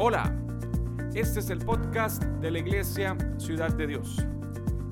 [0.00, 0.32] Hola,
[1.12, 4.18] este es el podcast de la Iglesia Ciudad de Dios.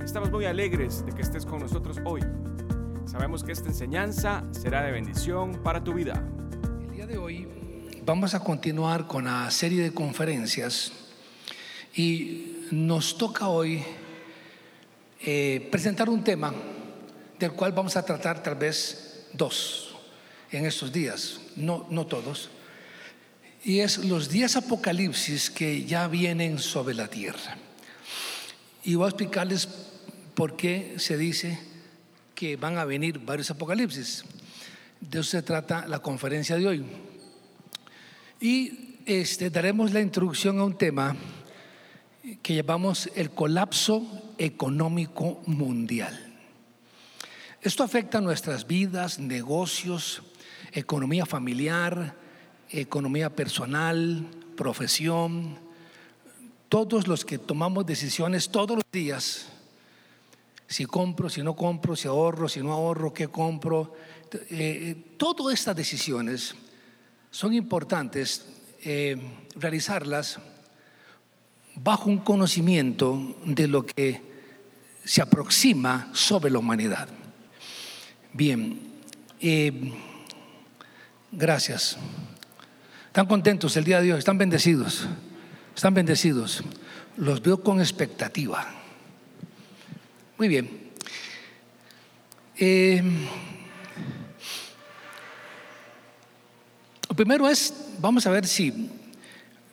[0.05, 2.23] Estamos muy alegres de que estés con nosotros hoy.
[3.05, 6.29] Sabemos que esta enseñanza será de bendición para tu vida.
[6.81, 7.47] El día de hoy
[8.05, 10.91] vamos a continuar con la serie de conferencias
[11.95, 13.85] y nos toca hoy
[15.25, 16.53] eh, presentar un tema
[17.39, 19.95] del cual vamos a tratar tal vez dos
[20.51, 22.51] en estos días, no, no todos,
[23.67, 27.57] y es los diez apocalipsis que ya vienen sobre la tierra.
[28.85, 29.69] Y voy a explicarles
[30.37, 31.59] por qué se dice
[32.37, 34.25] que van a venir varios apocalipsis.
[35.01, 36.85] De eso se trata la conferencia de hoy.
[38.41, 41.17] Y este, daremos la introducción a un tema
[42.43, 46.17] que llamamos el colapso económico mundial.
[47.61, 50.23] Esto afecta nuestras vidas, negocios,
[50.73, 52.26] economía familiar,
[52.71, 55.59] economía personal, profesión,
[56.69, 59.47] todos los que tomamos decisiones todos los días,
[60.67, 63.95] si compro, si no compro, si ahorro, si no ahorro, qué compro,
[64.51, 66.55] eh, todas estas decisiones
[67.31, 68.47] son importantes
[68.83, 69.17] eh,
[69.55, 70.39] realizarlas
[71.77, 74.23] bajo un conocimiento de lo que
[75.05, 77.09] se aproxima sobre la humanidad.
[78.33, 78.81] Bien,
[79.41, 79.93] eh,
[81.31, 81.97] gracias.
[83.17, 84.19] ¿Están contentos el día de hoy?
[84.19, 85.07] ¿Están bendecidos?
[85.75, 86.63] ¿Están bendecidos?
[87.17, 88.69] Los veo con expectativa.
[90.37, 90.91] Muy bien.
[92.59, 93.03] Eh,
[97.09, 98.91] lo primero es, vamos a ver si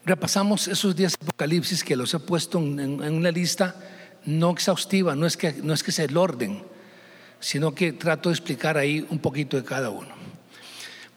[0.06, 3.76] repasamos esos días apocalipsis que los he puesto en, en, una lista
[4.24, 6.64] no exhaustiva, no es, que, no es que sea el orden,
[7.42, 10.16] sino que trato de explicar ahí un poquito de cada uno.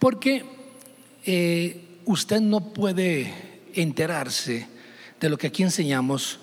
[0.01, 0.45] Porque
[1.25, 3.35] eh, usted no puede
[3.75, 4.67] enterarse
[5.21, 6.39] de lo que aquí enseñamos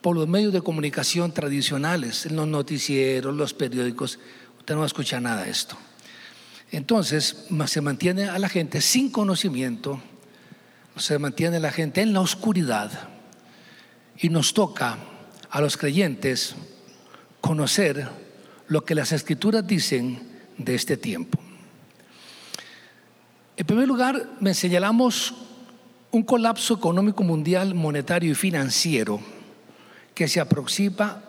[0.00, 4.20] por los medios de comunicación tradicionales, en los noticieros, los periódicos.
[4.58, 5.76] Usted no escucha nada de esto.
[6.70, 10.00] Entonces, se mantiene a la gente sin conocimiento,
[10.96, 13.08] se mantiene a la gente en la oscuridad
[14.18, 14.98] y nos toca
[15.50, 16.54] a los creyentes
[17.40, 18.08] conocer
[18.68, 20.20] lo que las escrituras dicen
[20.58, 21.38] de este tiempo.
[23.56, 25.32] En primer lugar, me señalamos
[26.10, 29.18] un colapso económico mundial, monetario y financiero
[30.14, 31.22] que se aproxima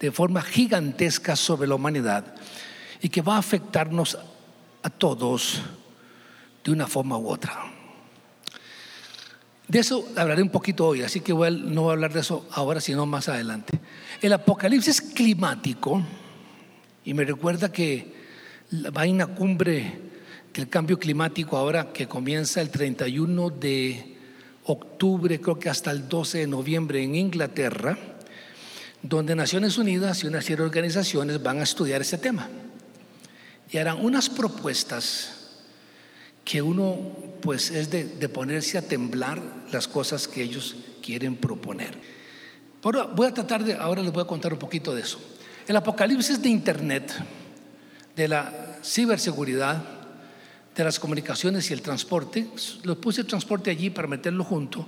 [0.00, 2.34] de forma gigantesca sobre la humanidad
[3.00, 4.18] y que va a afectarnos
[4.82, 5.62] a todos
[6.64, 7.72] de una forma u otra.
[9.68, 12.80] De eso hablaré un poquito hoy, así que no voy a hablar de eso ahora,
[12.80, 13.78] sino más adelante.
[14.20, 16.02] El apocalipsis climático,
[17.04, 18.14] y me recuerda que
[18.96, 19.28] va a una
[20.52, 24.16] cumbre el cambio climático ahora que comienza el 31 de
[24.64, 27.96] octubre, creo que hasta el 12 de noviembre en Inglaterra,
[29.02, 32.48] donde Naciones Unidas y una serie de organizaciones van a estudiar ese tema.
[33.70, 35.38] Y harán unas propuestas
[36.44, 36.98] que uno
[37.40, 39.40] pues es de, de ponerse a temblar
[39.72, 41.96] las cosas que ellos quieren proponer.
[42.82, 45.18] Pero voy a tratar de, ahora les voy a contar un poquito de eso.
[45.66, 47.10] El apocalipsis de Internet,
[48.14, 49.91] de la ciberseguridad,
[50.74, 52.46] de las comunicaciones y el transporte.
[52.84, 54.86] Lo puse el transporte allí para meterlo junto.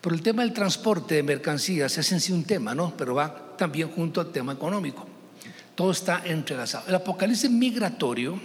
[0.00, 2.94] Pero el tema del transporte de mercancías es en sí un tema, ¿no?
[2.96, 5.06] Pero va también junto al tema económico.
[5.74, 6.88] Todo está entrelazado.
[6.88, 8.38] El apocalipsis migratorio,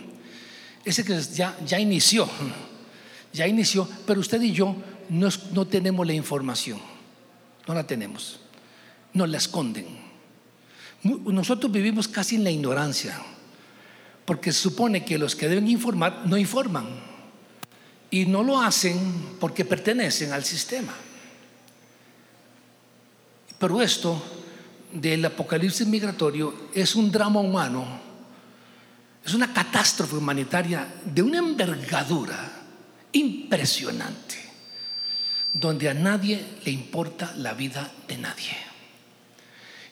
[0.86, 2.30] ese que ya, ya inició,
[3.34, 4.76] ya inició, pero usted y yo
[5.10, 6.80] no, no tenemos la información.
[7.68, 8.40] No la tenemos.
[9.14, 9.88] Nos la esconden.
[11.04, 13.20] Nosotros vivimos casi en la ignorancia
[14.28, 16.86] porque supone que los que deben informar no informan
[18.12, 20.94] y no lo hacen porque pertenecen al sistema.
[23.58, 24.22] Pero esto
[24.92, 27.88] del apocalipsis migratorio es un drama humano,
[29.26, 32.52] es una catástrofe humanitaria de una envergadura
[33.14, 34.36] impresionante,
[35.54, 38.58] donde a nadie le importa la vida de nadie.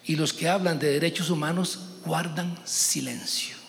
[0.03, 3.64] Y los que hablan de derechos humanos guardan silencio.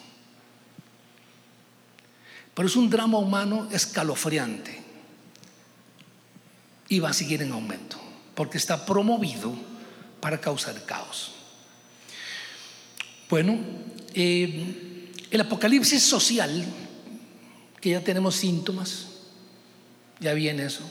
[2.56, 4.82] Pero es un drama humano escalofriante.
[6.88, 8.00] Y va a seguir en aumento
[8.34, 9.52] porque está promovido
[10.20, 11.32] para causar caos.
[13.28, 13.58] Bueno,
[14.14, 16.64] eh, el apocalipsis social,
[17.78, 19.08] que ya tenemos síntomas,
[20.18, 20.82] ya viene eso,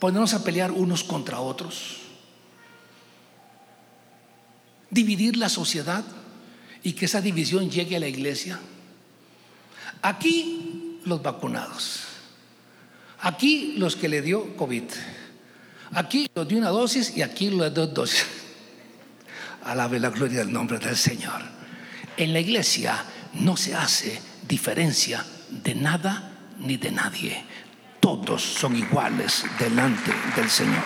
[0.00, 1.98] ponernos a pelear unos contra otros,
[4.90, 6.04] dividir la sociedad
[6.82, 8.58] y que esa división llegue a la iglesia
[10.02, 12.04] Aquí los vacunados.
[13.20, 14.84] Aquí los que le dio COVID.
[15.92, 18.26] Aquí lo de una dosis y aquí lo de dos dosis.
[19.64, 21.42] Alabe la gloria del nombre del Señor.
[22.16, 23.04] En la iglesia
[23.34, 27.44] no se hace diferencia de nada ni de nadie.
[28.00, 30.84] Todos son iguales delante del Señor.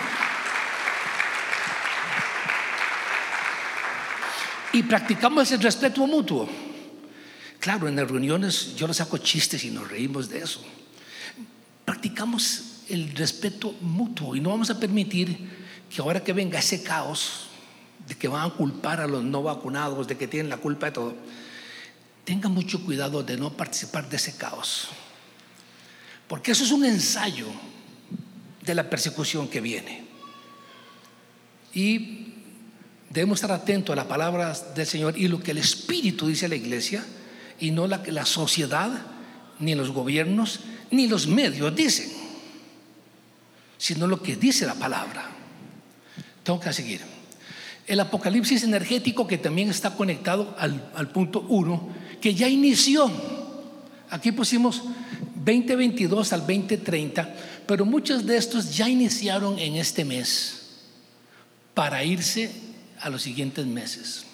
[4.73, 6.49] Y practicamos el respeto mutuo.
[7.63, 10.61] Claro, en las reuniones yo les saco chistes y nos reímos de eso.
[11.85, 15.37] Practicamos el respeto mutuo y no vamos a permitir
[15.89, 17.47] que ahora que venga ese caos
[18.05, 20.91] de que van a culpar a los no vacunados, de que tienen la culpa de
[20.91, 21.15] todo,
[22.25, 24.89] tengan mucho cuidado de no participar de ese caos.
[26.27, 27.47] Porque eso es un ensayo
[28.61, 30.03] de la persecución que viene.
[31.73, 32.33] Y
[33.09, 36.49] debemos estar atentos a las palabras del Señor y lo que el Espíritu dice a
[36.49, 37.05] la iglesia
[37.63, 38.91] y no la que la sociedad,
[39.59, 40.59] ni los gobiernos,
[40.91, 42.11] ni los medios dicen,
[43.77, 45.29] sino lo que dice la palabra.
[46.43, 46.99] Tengo que seguir.
[47.87, 51.87] El apocalipsis energético que también está conectado al, al punto 1,
[52.19, 53.09] que ya inició.
[54.09, 54.83] Aquí pusimos
[55.35, 57.33] 2022 al 2030,
[57.65, 60.81] pero muchos de estos ya iniciaron en este mes
[61.73, 62.51] para irse
[62.99, 64.25] a los siguientes meses.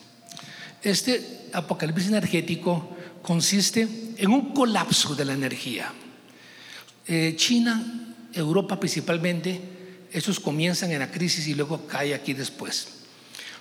[0.81, 3.87] Este apocalipsis energético consiste
[4.17, 5.93] en un colapso de la energía.
[7.07, 9.59] Eh, China, Europa principalmente,
[10.11, 12.87] esos comienzan en la crisis y luego cae aquí después.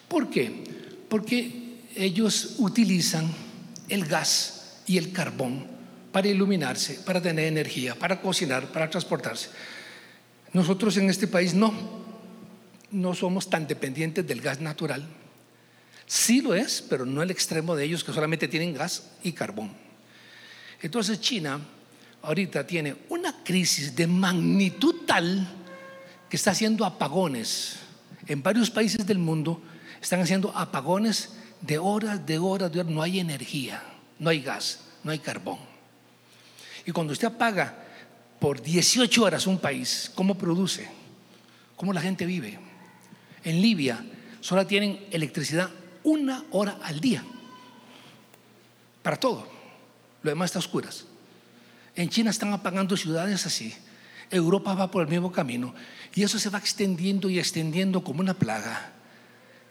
[0.09, 0.65] ¿Por qué?
[1.09, 3.29] Porque ellos utilizan
[3.89, 5.67] el gas y el carbón
[6.13, 9.51] para iluminarse, para tener energía, para cocinar, para transportarse.
[10.53, 11.73] Nosotros en este país no,
[12.91, 15.07] no somos tan dependientes del gas natural.
[16.09, 19.71] Sí lo es, pero no el extremo de ellos que solamente tienen gas y carbón.
[20.81, 21.61] Entonces China
[22.23, 25.47] ahorita tiene una crisis de magnitud tal
[26.31, 27.81] que está haciendo apagones.
[28.27, 29.61] En varios países del mundo
[30.01, 32.93] están haciendo apagones de horas, de horas, de horas.
[32.93, 33.83] No hay energía,
[34.19, 35.59] no hay gas, no hay carbón.
[36.87, 37.85] Y cuando usted apaga
[38.41, 40.89] por 18 horas un país, ¿cómo produce?
[41.77, 42.59] ¿Cómo la gente vive?
[43.45, 44.03] En Libia
[44.41, 45.69] solo tienen electricidad
[46.05, 47.25] una hora al día
[49.03, 49.49] para todo.
[50.23, 51.07] Lo demás está a oscuras.
[51.97, 53.75] En China están apagando ciudades así.
[54.31, 55.75] Europa va por el mismo camino
[56.15, 58.93] y eso se va extendiendo y extendiendo como una plaga.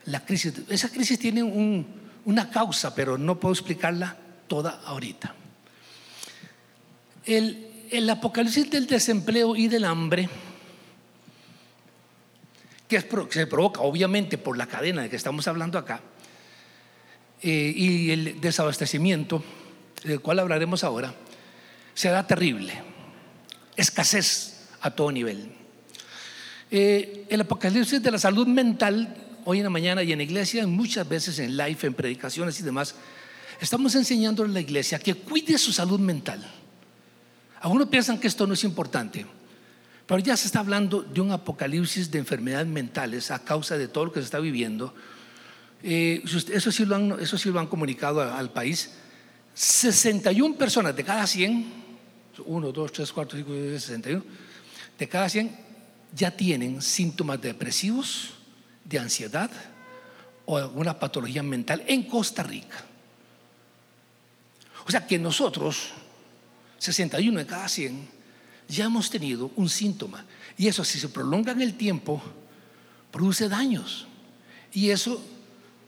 [0.06, 5.36] La crisis, esa crisis tiene una causa, pero no puedo explicarla toda ahorita.
[7.26, 10.30] El, el apocalipsis del desempleo y del hambre,
[12.88, 16.02] que se provoca obviamente por la cadena de que estamos hablando acá,
[17.42, 19.44] eh, y el desabastecimiento,
[20.04, 21.14] del cual hablaremos ahora,
[21.94, 22.74] será terrible.
[23.76, 25.52] Escasez a todo nivel.
[26.70, 31.08] Eh, el apocalipsis de la salud mental, hoy en la mañana y en iglesia, muchas
[31.08, 32.96] veces en live, en predicaciones y demás,
[33.62, 36.44] estamos enseñando a la iglesia que cuide su salud mental.
[37.62, 39.26] Algunos piensan que esto no es importante,
[40.06, 44.06] pero ya se está hablando de un apocalipsis de enfermedades mentales a causa de todo
[44.06, 44.94] lo que se está viviendo
[45.84, 48.92] eh, eso, sí lo han, eso sí lo han comunicado al país,
[49.54, 51.74] 61 personas de cada 100,
[52.46, 54.24] 1, 2, 3, 4, 5, 6, 61,
[54.98, 55.68] de cada 100
[56.16, 58.34] ya tienen síntomas depresivos,
[58.84, 59.52] de ansiedad
[60.46, 62.86] o alguna patología mental en Costa Rica.
[64.86, 65.90] O sea que nosotros,
[66.80, 68.08] 61 de cada 100,
[68.70, 70.26] ya hemos tenido un síntoma.
[70.58, 72.22] Y eso, si se prolonga en el tiempo,
[73.12, 74.08] produce daños.
[74.72, 75.22] Y eso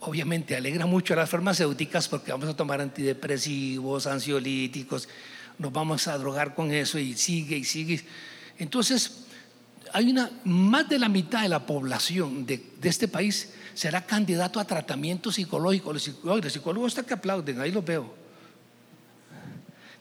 [0.01, 5.09] obviamente alegra mucho a las farmacéuticas porque vamos a tomar antidepresivos, ansiolíticos,
[5.57, 8.01] nos vamos a drogar con eso y sigue y sigue.
[8.57, 9.25] Entonces,
[9.93, 14.65] hay una, más de la mitad de la población de, este país será candidato a
[14.65, 15.93] tratamiento psicológico.
[15.93, 18.15] Los psicólogos, están que aplauden, ahí lo veo.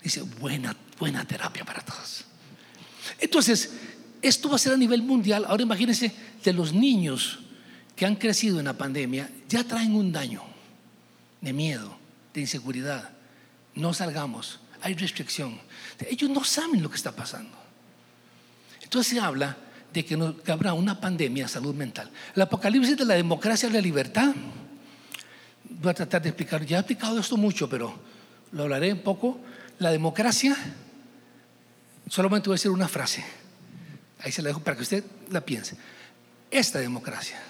[0.02, 2.25] Dice, buena, buena terapia para todos.
[3.19, 3.73] Entonces,
[4.23, 5.45] esto va a ser a nivel mundial.
[5.49, 6.12] Ahora imagínense
[6.45, 7.40] de los niños
[7.99, 10.40] que han crecido en la pandemia ya traen un daño
[11.40, 11.99] de miedo,
[12.33, 13.11] de inseguridad.
[13.75, 15.61] No salgamos, hay restricción.
[16.09, 17.59] Ellos no saben lo que está pasando.
[18.81, 19.57] Entonces se habla
[19.93, 20.14] de que,
[20.47, 22.09] habrá una pandemia de salud mental.
[22.37, 24.33] El apocalipsis de la democracia y la libertad,
[25.69, 27.99] voy a tratar de explicar, ya he explicado esto mucho, pero
[28.52, 29.40] lo hablaré un poco.
[29.81, 30.57] La democracia,
[32.09, 33.25] solamente voy a decir una frase,
[34.21, 35.76] ahí se la dejo para que usted la piense.
[36.49, 37.48] Esta democracia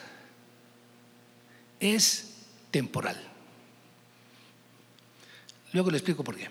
[1.81, 2.35] es
[2.71, 3.17] temporal.
[5.73, 6.49] Luego le explico por qué.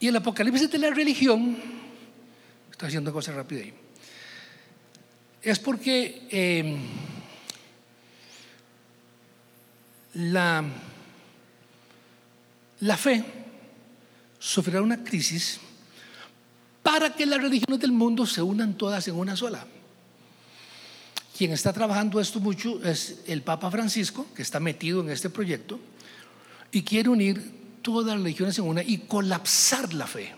[0.00, 1.56] Y el apocalipsis de la religión,
[2.70, 3.74] estoy haciendo cosas rápidas ahí.
[5.42, 6.78] es porque eh,
[10.14, 10.64] la,
[12.80, 13.24] la fe
[14.38, 15.60] sufrirá una crisis
[16.82, 19.66] para que las religiones del mundo se unan todas en una sola.
[21.40, 25.80] Quien está trabajando esto mucho es el Papa Francisco, que está metido en este proyecto
[26.70, 27.40] y quiere unir
[27.80, 30.34] todas las religiones en una y colapsar la fe.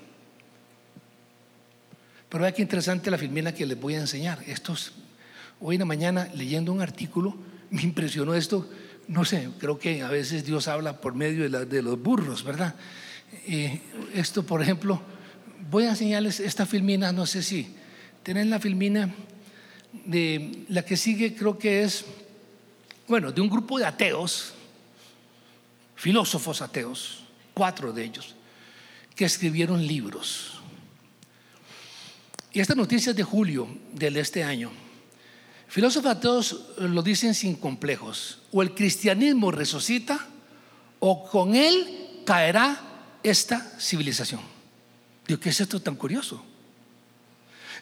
[2.28, 4.44] Pero vea qué interesante la filmina que les voy a enseñar.
[4.47, 4.92] Estos,
[5.59, 7.37] hoy en la mañana leyendo un artículo,
[7.71, 8.71] me impresionó esto.
[9.09, 12.76] No sé, creo que a veces Dios habla por medio de, los burros, ¿verdad?
[13.49, 13.80] Eh,
[14.14, 15.02] esto, por ejemplo,
[15.68, 17.75] voy a enseñarles esta filmina, no sé si
[18.23, 19.12] tienen la filmina
[20.68, 22.04] la que sigue, creo que es,
[23.06, 24.52] bueno, de un grupo de ateos,
[25.96, 28.34] filósofos ateos, cuatro de ellos,
[29.14, 30.58] que escribieron libros.
[32.52, 34.70] Y esta noticia es de julio de este año.
[35.68, 38.40] Filósofos ateos lo dicen sin complejos.
[38.52, 40.28] O el cristianismo resucita
[41.00, 42.78] o con él caerá
[43.22, 44.40] esta civilización.
[45.26, 46.44] Digo, ¿qué es esto tan curioso?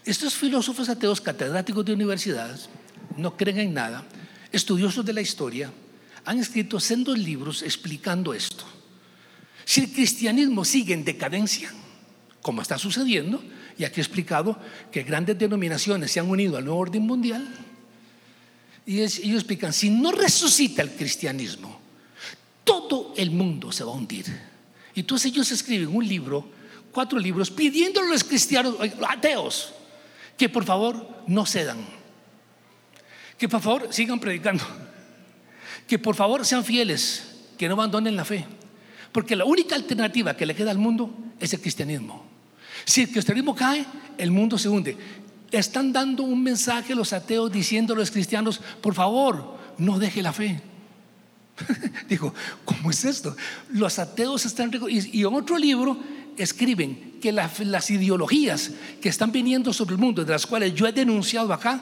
[0.05, 2.69] Estos filósofos ateos catedráticos de universidades
[3.17, 4.05] no creen en nada,
[4.51, 5.71] estudiosos de la historia,
[6.25, 8.65] han escrito sendos libros explicando esto.
[9.65, 11.73] Si el cristianismo sigue en decadencia,
[12.43, 13.43] como está sucediendo,
[13.77, 14.59] y aquí he explicado
[14.91, 17.47] que grandes denominaciones se han unido al nuevo orden mundial,
[18.87, 21.79] y ellos explican, si no resucita el cristianismo,
[22.65, 24.25] todo el mundo se va a hundir.
[24.95, 26.49] Y entonces ellos escriben un libro,
[26.91, 28.77] cuatro libros, pidiéndole a los cristianos,
[29.09, 29.75] ateos,
[30.41, 31.77] que por favor no cedan,
[33.37, 34.65] que por favor sigan predicando,
[35.87, 38.47] que por favor sean fieles, que no abandonen la fe,
[39.13, 42.25] porque la única alternativa que le queda al mundo es el cristianismo.
[42.87, 43.85] Si el cristianismo cae,
[44.17, 44.97] el mundo se hunde.
[45.51, 50.33] Están dando un mensaje los ateos diciendo a los cristianos, por favor, no deje la
[50.33, 50.63] fe.
[52.09, 52.33] Digo,
[52.65, 53.37] ¿cómo es esto?
[53.75, 54.71] Los ateos están...
[54.89, 55.99] Y, en otro libro
[56.39, 60.93] escriben que las ideologías que están viniendo sobre el mundo, de las cuales yo he
[60.93, 61.81] denunciado acá,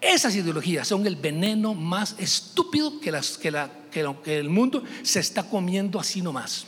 [0.00, 5.20] esas ideologías son el veneno más estúpido que, las, que, la, que el mundo se
[5.20, 6.66] está comiendo así nomás.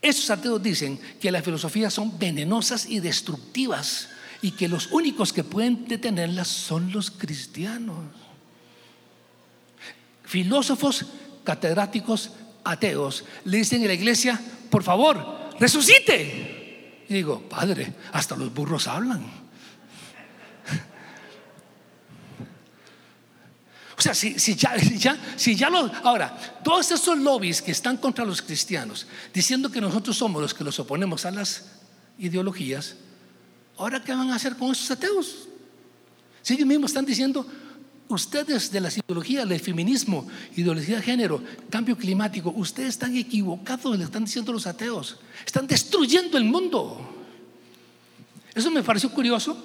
[0.00, 4.08] Esos ateos dicen que las filosofías son venenosas y destructivas
[4.40, 7.98] y que los únicos que pueden detenerlas son los cristianos.
[10.24, 11.04] Filósofos
[11.42, 12.30] catedráticos
[12.62, 14.40] ateos le dicen a la iglesia,
[14.70, 16.57] por favor, resucite.
[17.08, 19.24] Y digo, Padre, hasta los burros hablan.
[23.96, 24.76] O sea, si, ya,
[25.36, 25.90] si ya los.
[26.04, 30.64] Ahora, todos esos lobbies que están contra los cristianos, diciendo que nosotros somos los que
[30.64, 31.64] los oponemos a las
[32.18, 32.96] ideologías,
[33.76, 35.48] ¿ahora qué van a hacer con esos ateos?
[36.42, 37.46] Si ellos mismos están diciendo,
[38.08, 44.04] ustedes de las ideologías del feminismo, ideología de género, cambio climático, ustedes están equivocados, le
[44.04, 46.98] están diciendo los ateos, están destruyendo el mundo.
[48.54, 49.56] Eso me pareció curioso,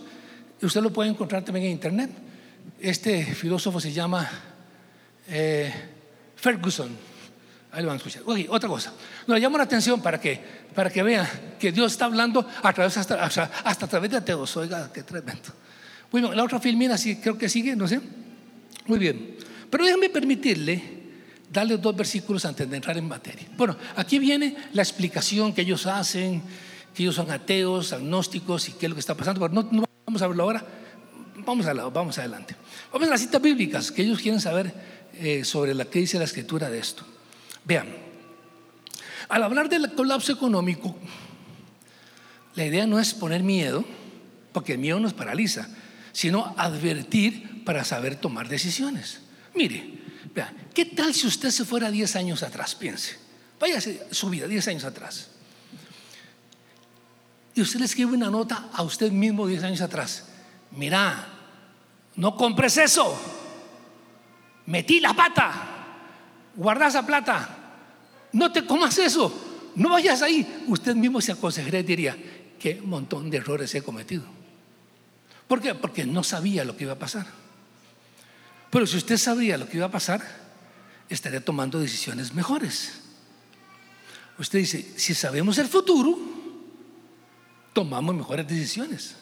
[0.61, 2.11] usted lo puede encontrar también en internet.
[2.79, 4.29] Este filósofo se llama
[5.27, 5.73] eh,
[6.35, 6.89] Ferguson.
[7.71, 8.21] Ahí lo van a escuchar.
[8.49, 8.93] otra cosa.
[9.25, 10.39] Nos llamo la atención para que,
[10.75, 11.27] para que vean
[11.59, 14.55] que Dios está hablando a través, hasta, hasta a través de ateos.
[14.57, 15.49] Oiga, qué tremendo.
[16.11, 17.99] Bueno, la otra filmina sí, creo que sigue, no sé.
[18.85, 19.37] Muy bien.
[19.69, 21.03] Pero déjenme permitirle
[21.51, 23.47] darle dos versículos antes de entrar en materia.
[23.55, 26.41] Bueno, aquí viene la explicación que ellos hacen,
[26.93, 29.39] que ellos son ateos, agnósticos y qué es lo que está pasando.
[29.39, 30.65] Pero no, no vamos a verlo ahora.
[31.45, 32.55] Vamos, a, vamos adelante.
[32.91, 34.73] Vamos a las citas bíblicas que ellos quieren saber
[35.15, 37.03] eh, sobre la que dice la escritura de esto.
[37.65, 37.87] Vean,
[39.29, 40.95] al hablar del colapso económico,
[42.55, 43.83] la idea no es poner miedo,
[44.51, 45.67] porque el miedo nos paraliza,
[46.13, 49.19] sino advertir para saber tomar decisiones.
[49.55, 49.99] Mire,
[50.33, 52.75] vean, ¿qué tal si usted se fuera 10 años atrás?
[52.75, 53.17] Piense,
[53.59, 55.29] váyase su vida 10 años atrás.
[57.55, 60.25] Y usted le escribe una nota a usted mismo 10 años atrás.
[60.71, 61.27] Mira,
[62.15, 63.15] no compres eso.
[64.67, 65.69] Metí la pata.
[66.55, 67.57] Guarda esa plata.
[68.31, 69.71] No te comas eso.
[69.75, 70.65] No vayas ahí.
[70.67, 72.17] Usted mismo se aconsejaría y diría,
[72.59, 74.42] qué montón de errores he cometido.
[75.47, 75.75] ¿Por qué?
[75.75, 77.27] Porque no sabía lo que iba a pasar.
[78.69, 80.21] Pero si usted sabía lo que iba a pasar,
[81.09, 83.01] estaría tomando decisiones mejores.
[84.39, 86.17] Usted dice, si sabemos el futuro,
[87.71, 89.15] tomamos mejores decisiones.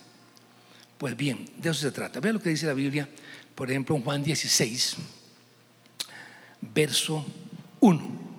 [0.98, 2.20] Pues bien, de eso se trata.
[2.20, 3.10] Vea lo que dice la Biblia,
[3.56, 4.96] por ejemplo, en Juan 16,
[6.62, 7.26] verso
[7.80, 8.32] 1.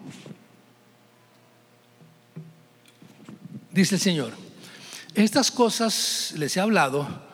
[3.70, 4.32] Dice el Señor,
[5.14, 7.31] estas cosas les he hablado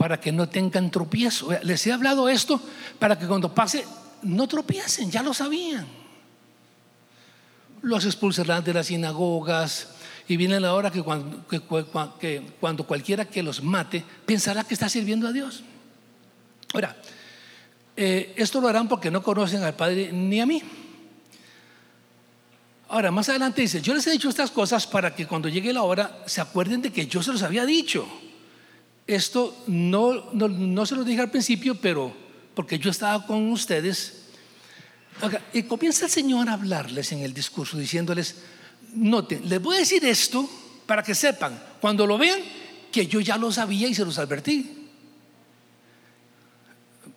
[0.00, 1.50] para que no tengan tropiezo.
[1.62, 2.58] Les he hablado esto
[2.98, 3.84] para que cuando pase
[4.22, 5.86] no tropiecen, ya lo sabían.
[7.82, 9.88] Los expulsarán de las sinagogas
[10.26, 11.44] y viene la hora que cuando,
[12.86, 15.64] cualquiera que los mate pensará que está sirviendo a Dios.
[16.72, 16.96] Ahora,
[17.94, 20.62] eh, esto lo harán porque no conocen al Padre ni a mí.
[22.88, 25.82] Ahora, más adelante dice, yo les he dicho estas cosas para que cuando llegue la
[25.82, 28.08] hora se acuerden de que yo se los había dicho.
[29.10, 32.14] Esto no, no, se lo dije al principio, pero
[32.54, 34.22] porque yo estaba con ustedes.
[35.52, 38.36] y comienza el Señor a hablarles en el discurso, diciéndoles,
[38.94, 40.48] noten, les voy a decir esto
[40.86, 42.38] para que sepan, cuando lo vean,
[42.92, 44.86] que yo ya lo sabía y se los advertí.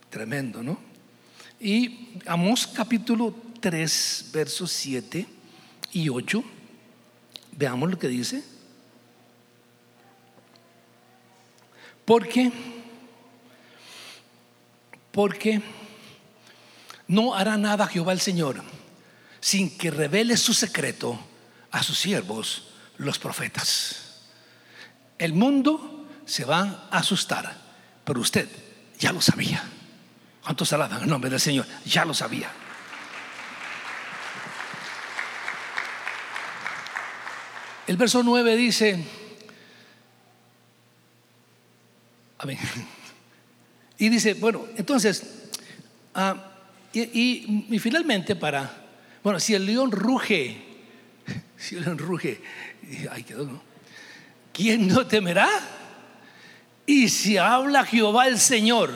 [0.09, 0.79] Tremendo, ¿no?
[1.59, 5.27] Y Amós capítulo 3, versos 7
[5.91, 6.43] y 8.
[7.51, 8.52] Veamos lo que dice.
[12.05, 12.51] Porque,
[15.11, 15.61] porque
[17.07, 18.61] no hará nada Jehová el Señor
[19.43, 21.19] sin que revele su secreto
[21.71, 24.21] a sus siervos, los profetas.
[25.17, 27.53] El mundo se va a asustar,
[28.05, 28.47] pero usted
[28.97, 29.61] ya lo sabía.
[30.41, 31.65] ¿Cuántos alaban el nombre del Señor?
[31.85, 32.49] Ya lo sabía.
[37.85, 39.05] El verso 9 dice,
[42.43, 42.59] amén.
[43.97, 45.23] Y dice, bueno, entonces,
[46.13, 46.51] ah,
[46.93, 48.85] y, finalmente para,
[49.23, 50.57] bueno, si el león ruge,
[51.57, 52.41] si el león ruge,
[53.09, 53.61] ay, quedó, ¿no?
[54.51, 55.49] ¿Quién no temerá?
[56.85, 58.91] Y si habla Jehová el Señor,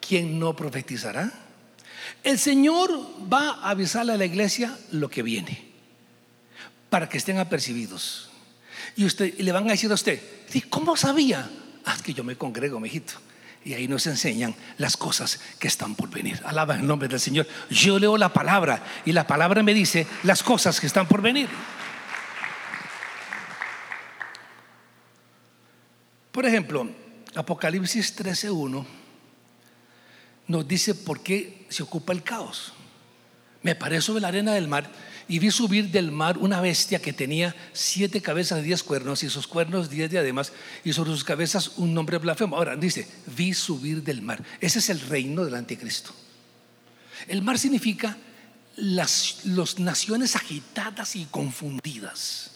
[0.00, 1.30] ¿quién no profetizará?
[2.24, 2.90] El Señor
[3.32, 5.70] va a avisarle a la iglesia lo que viene,
[6.88, 8.30] para que estén apercibidos.
[8.96, 10.20] Y usted le van a decir a usted,
[10.70, 11.48] ¿cómo sabía?
[11.86, 13.14] Es que yo me congrego, mijito.
[13.64, 16.40] Y ahí nos enseñan las cosas que están por venir.
[16.44, 17.46] Alaba el nombre del Señor.
[17.70, 21.48] Yo leo la palabra y la palabra me dice las cosas que están por venir.
[26.30, 26.88] Por ejemplo,
[27.34, 28.84] Apocalipsis 13:1
[30.46, 32.74] nos dice por qué se ocupa el caos.
[33.64, 34.90] Me paré sobre la arena del mar
[35.26, 39.30] y vi subir del mar una bestia que tenía siete cabezas y diez cuernos y
[39.30, 40.52] sus cuernos diez diademas
[40.84, 42.56] y sobre sus cabezas un nombre blasfemo.
[42.56, 44.44] Ahora dice, vi subir del mar.
[44.60, 46.12] Ese es el reino del anticristo.
[47.26, 48.18] El mar significa
[48.76, 49.46] las
[49.78, 52.50] naciones agitadas y confundidas.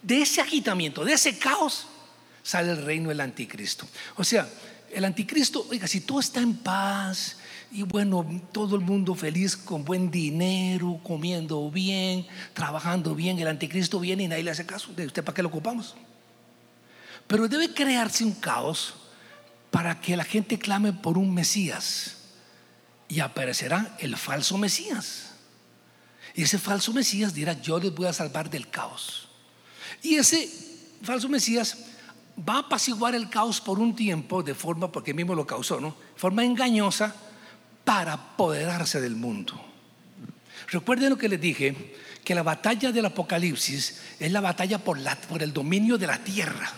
[0.00, 1.88] De ese agitamiento, de ese caos,
[2.44, 3.88] sale el reino del anticristo.
[4.14, 4.48] O sea,
[4.92, 7.35] el anticristo, oiga, si todo está en paz
[7.72, 13.98] y bueno, todo el mundo feliz con buen dinero, comiendo bien, trabajando bien, el anticristo
[13.98, 14.92] viene y nadie le hace caso.
[14.94, 15.96] ¿De usted para qué lo ocupamos?
[17.26, 18.94] Pero debe crearse un caos
[19.70, 22.16] para que la gente clame por un Mesías
[23.08, 25.32] y aparecerá el falso Mesías.
[26.34, 29.28] Y ese falso Mesías dirá, yo les voy a salvar del caos.
[30.02, 30.48] Y ese
[31.02, 31.78] falso Mesías
[32.48, 35.96] va a apaciguar el caos por un tiempo, de forma, porque mismo lo causó, ¿no?
[36.16, 37.14] forma engañosa
[37.86, 39.54] para apoderarse del mundo.
[40.66, 41.94] Recuerden lo que les dije,
[42.24, 44.98] que la batalla del Apocalipsis es la batalla por,
[45.40, 46.68] el dominio de la tierra.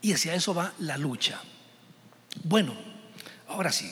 [0.00, 1.40] Y hacia eso va la lucha.
[2.44, 2.76] Bueno,
[3.48, 3.90] ahora sí.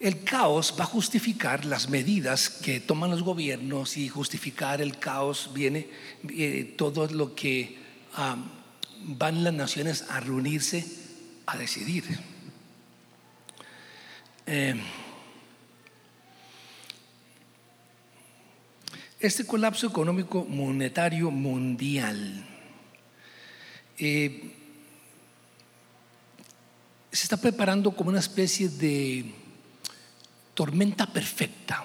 [0.00, 5.50] El caos va a justificar las medidas que toman los gobiernos y justificar el caos
[5.52, 5.90] viene
[6.30, 7.76] eh, todo lo que
[9.02, 10.86] van las naciones a reunirse
[11.44, 12.37] a decidir.
[14.50, 14.74] Eh,
[19.20, 22.46] este colapso económico monetario mundial
[23.98, 24.54] eh,
[27.12, 29.34] se está preparando como una especie de
[30.54, 31.84] tormenta perfecta,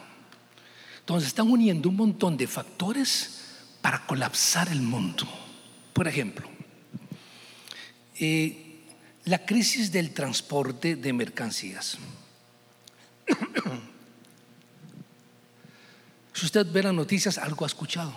[1.05, 3.41] donde se están uniendo un montón de factores
[3.81, 5.27] para colapsar el mundo.
[5.91, 6.47] Por ejemplo,
[8.21, 8.85] eh,
[9.25, 11.97] la crisis del transporte de mercancías.
[16.33, 18.13] Si usted ve las noticias, algo ha escuchado.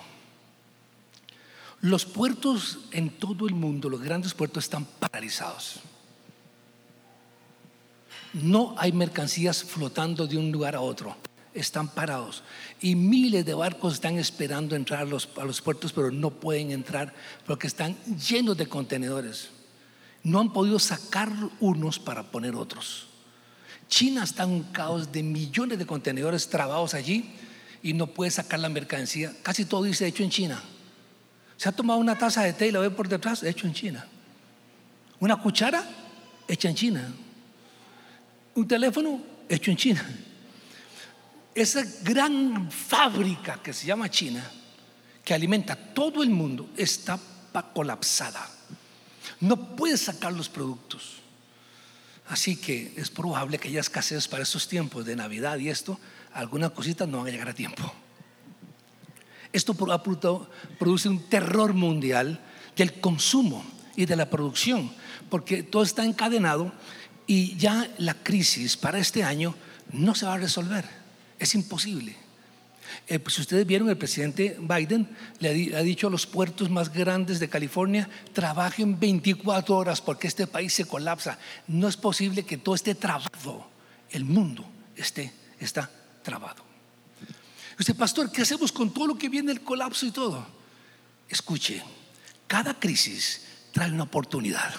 [1.80, 5.80] Los puertos en todo el mundo, los grandes puertos están paralizados.
[8.32, 11.16] No hay mercancías flotando de un lugar a otro
[11.56, 12.42] están parados
[12.80, 16.70] y miles de barcos están esperando entrar a los, a los puertos, pero no pueden
[16.70, 17.14] entrar
[17.46, 19.48] porque están llenos de contenedores.
[20.22, 23.08] No han podido sacar unos para poner otros.
[23.88, 27.30] China está en un caos de millones de contenedores trabados allí
[27.82, 29.32] y no puede sacar la mercancía.
[29.42, 30.62] Casi todo dice hecho en China.
[31.56, 34.06] Se ha tomado una taza de té y la ve por detrás, hecho en China.
[35.20, 35.84] Una cuchara
[36.48, 37.12] hecha en China.
[38.54, 40.06] Un teléfono hecho en China.
[41.54, 44.44] Esa gran fábrica que se llama China,
[45.24, 47.18] que alimenta todo el mundo, está
[47.72, 48.46] colapsada.
[49.40, 51.25] No puede sacar los productos.
[52.28, 56.00] Así que es probable que haya escasez para estos tiempos de Navidad y esto,
[56.32, 57.92] algunas cositas no van a llegar a tiempo.
[59.52, 62.40] Esto produce un terror mundial
[62.76, 64.92] del consumo y de la producción,
[65.30, 66.72] porque todo está encadenado
[67.26, 69.54] y ya la crisis para este año
[69.92, 70.84] no se va a resolver.
[71.38, 72.16] Es imposible.
[73.08, 76.92] Eh, pues, si ustedes vieron, el presidente Biden le ha, dicho a los puertos más
[76.92, 81.38] grandes de California, trabajen 24 horas porque este país se colapsa.
[81.68, 83.68] No es posible que todo esté trabado.
[84.10, 84.64] El mundo
[84.96, 85.90] esté, está
[86.22, 86.64] trabado.
[87.78, 90.46] Usted, pastor, ¿qué hacemos con todo lo que viene el colapso y todo?
[91.28, 91.82] Escuche,
[92.46, 94.74] cada crisis trae una oportunidad.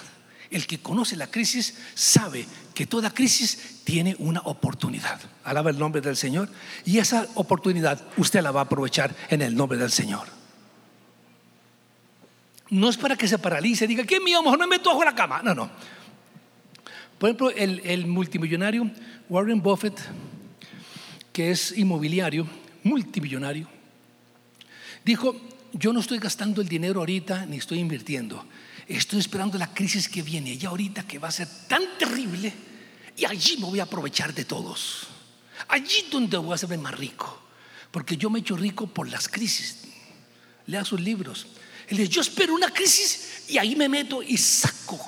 [0.50, 5.18] El que conoce la crisis sabe que toda crisis tiene una oportunidad.
[5.46, 6.50] Alaba el nombre del Señor.
[6.84, 10.28] Y esa oportunidad usted la va a aprovechar en el nombre del Señor.
[12.70, 14.44] No es para que se paralice y diga, ¿qué mío?
[14.44, 15.42] Mejor me meto bajo la cama.
[15.42, 15.70] No, no.
[17.18, 18.92] Por ejemplo, el, el multimillonario
[19.30, 19.98] Warren Buffett,
[21.32, 22.46] que es inmobiliario,
[22.84, 23.70] multimillonario,
[25.06, 25.34] dijo,
[25.72, 28.44] yo no estoy gastando el dinero ahorita ni estoy invirtiendo
[28.88, 32.54] estoy esperando la crisis que viene, ya ahorita que va a ser tan terrible,
[33.18, 35.08] y allí me voy a aprovechar de todos.
[35.68, 37.42] Allí donde voy a ser más rico,
[37.90, 39.86] porque yo me he hecho rico por las crisis.
[40.68, 41.48] Lea sus libros.
[41.88, 45.00] Él dice, yo espero una crisis y ahí me meto y saco.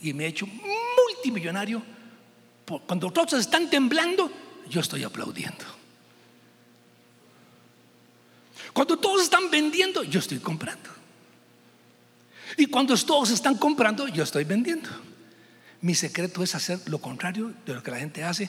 [0.00, 1.82] Y me he hecho multimillonario.
[2.86, 4.32] Cuando todos están temblando,
[4.70, 5.64] yo estoy aplaudiendo.
[8.72, 10.88] Cuando todos están vendiendo, yo estoy comprando.
[12.56, 14.88] Y cuando todos están comprando, yo estoy vendiendo.
[15.84, 18.48] Mi secreto es hacer lo contrario de lo que la gente hace.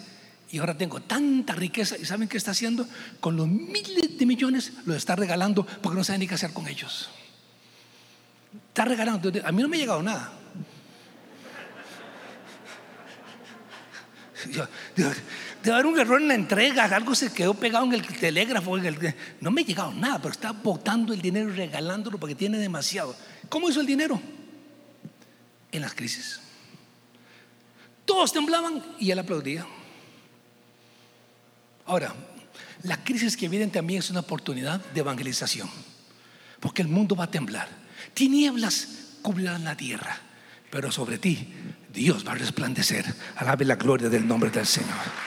[0.52, 1.98] Y ahora tengo tanta riqueza.
[1.98, 2.88] ¿Y saben qué está haciendo?
[3.20, 6.66] Con los miles de millones lo está regalando porque no saben ni qué hacer con
[6.66, 7.10] ellos.
[8.70, 9.34] Está regalando.
[9.44, 10.32] A mí no me ha llegado nada.
[14.96, 18.78] Debe haber un error en la entrega, algo se quedó pegado en el telégrafo.
[19.42, 23.14] no me ha llegado nada, pero está botando el dinero y regalándolo porque tiene demasiado.
[23.50, 24.22] ¿Cómo hizo el dinero?
[25.74, 26.40] En las crisis.
[28.06, 29.66] Todos temblaban y él aplaudía.
[31.86, 32.14] Ahora,
[32.84, 35.70] la crisis que viene también es una oportunidad de evangelización,
[36.60, 37.68] porque el mundo va a temblar.
[38.14, 38.88] Tinieblas
[39.22, 40.20] cubrirán la tierra,
[40.70, 41.48] pero sobre ti
[41.94, 43.06] Dios va a resplandecer.
[43.38, 45.26] Alabe la gloria del nombre del Señor.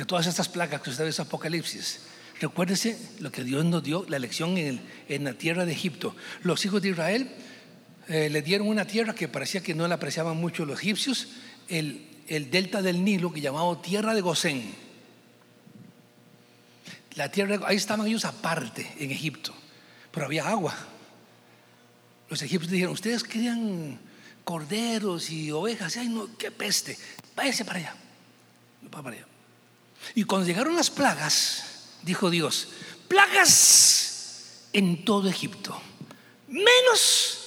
[0.00, 2.00] de todas estas plagas que usted ve en Apocalipsis.
[2.40, 4.80] Recuérdese lo que Dios nos dio, la lección en,
[5.24, 6.16] la tierra de Egipto.
[6.42, 7.30] Los hijos de Israel
[8.08, 11.28] eh, le dieron una tierra que parecía que no la apreciaban mucho los egipcios,
[11.68, 14.74] el, el delta del Nilo, que llamado tierra de Gosén.
[17.16, 19.52] La tierra, ahí estaban ellos aparte en Egipto,
[20.10, 20.74] pero había agua.
[22.30, 23.98] Los egipcios dijeron, ustedes querían
[24.44, 26.96] corderos y ovejas, ay no, qué peste,
[27.36, 27.94] váyase para allá,
[28.90, 29.26] para allá.
[30.14, 31.69] Y cuando llegaron las plagas,
[32.02, 32.68] dijo Dios,
[33.08, 35.80] plagas en todo Egipto,
[36.48, 37.40] menos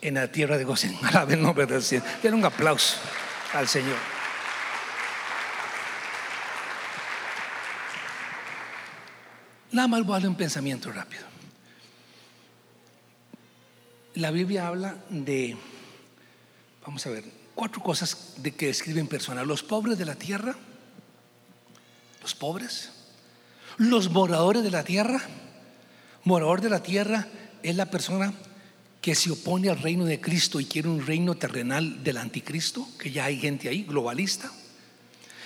[0.00, 0.96] en la tierra de Gosén.
[1.02, 2.04] Alabe el nombre del Señor.
[2.22, 2.96] Den un aplauso
[3.52, 3.96] al Señor.
[9.70, 11.24] Nada más darle un pensamiento rápido.
[14.14, 15.56] La Biblia habla de,
[16.84, 19.46] vamos a ver, cuatro cosas de que describen personas.
[19.46, 20.56] Los pobres de la tierra,
[22.22, 22.90] los pobres,
[23.78, 25.20] los moradores de la tierra.
[26.24, 27.26] Morador de la tierra
[27.62, 28.34] es la persona
[29.00, 33.12] que se opone al reino de Cristo y quiere un reino terrenal del anticristo, que
[33.12, 34.50] ya hay gente ahí, globalista.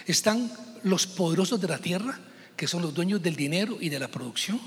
[0.07, 0.51] Están
[0.83, 2.19] los poderosos de la tierra,
[2.57, 4.61] que son los dueños del dinero y de la producción.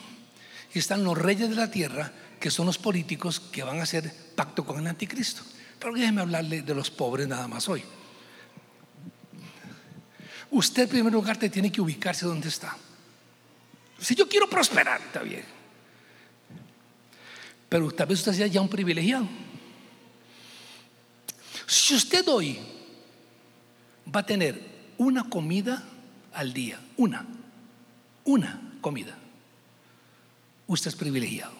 [0.73, 4.13] Y están los reyes de la tierra, que son los políticos que van a hacer
[4.35, 5.41] pacto con el anticristo.
[5.79, 7.83] Pero déjeme hablarle de los pobres nada más hoy.
[10.51, 12.77] Usted en primer lugar te tiene que ubicarse donde está.
[13.99, 15.43] Si yo quiero prosperar, está bien.
[17.69, 19.27] Pero tal vez usted sea ya un privilegiado.
[21.65, 22.59] Si usted hoy
[24.13, 24.61] va a tener
[24.97, 25.83] una comida
[26.33, 27.25] al día, una,
[28.23, 29.17] una comida,
[30.67, 31.53] usted es privilegiado.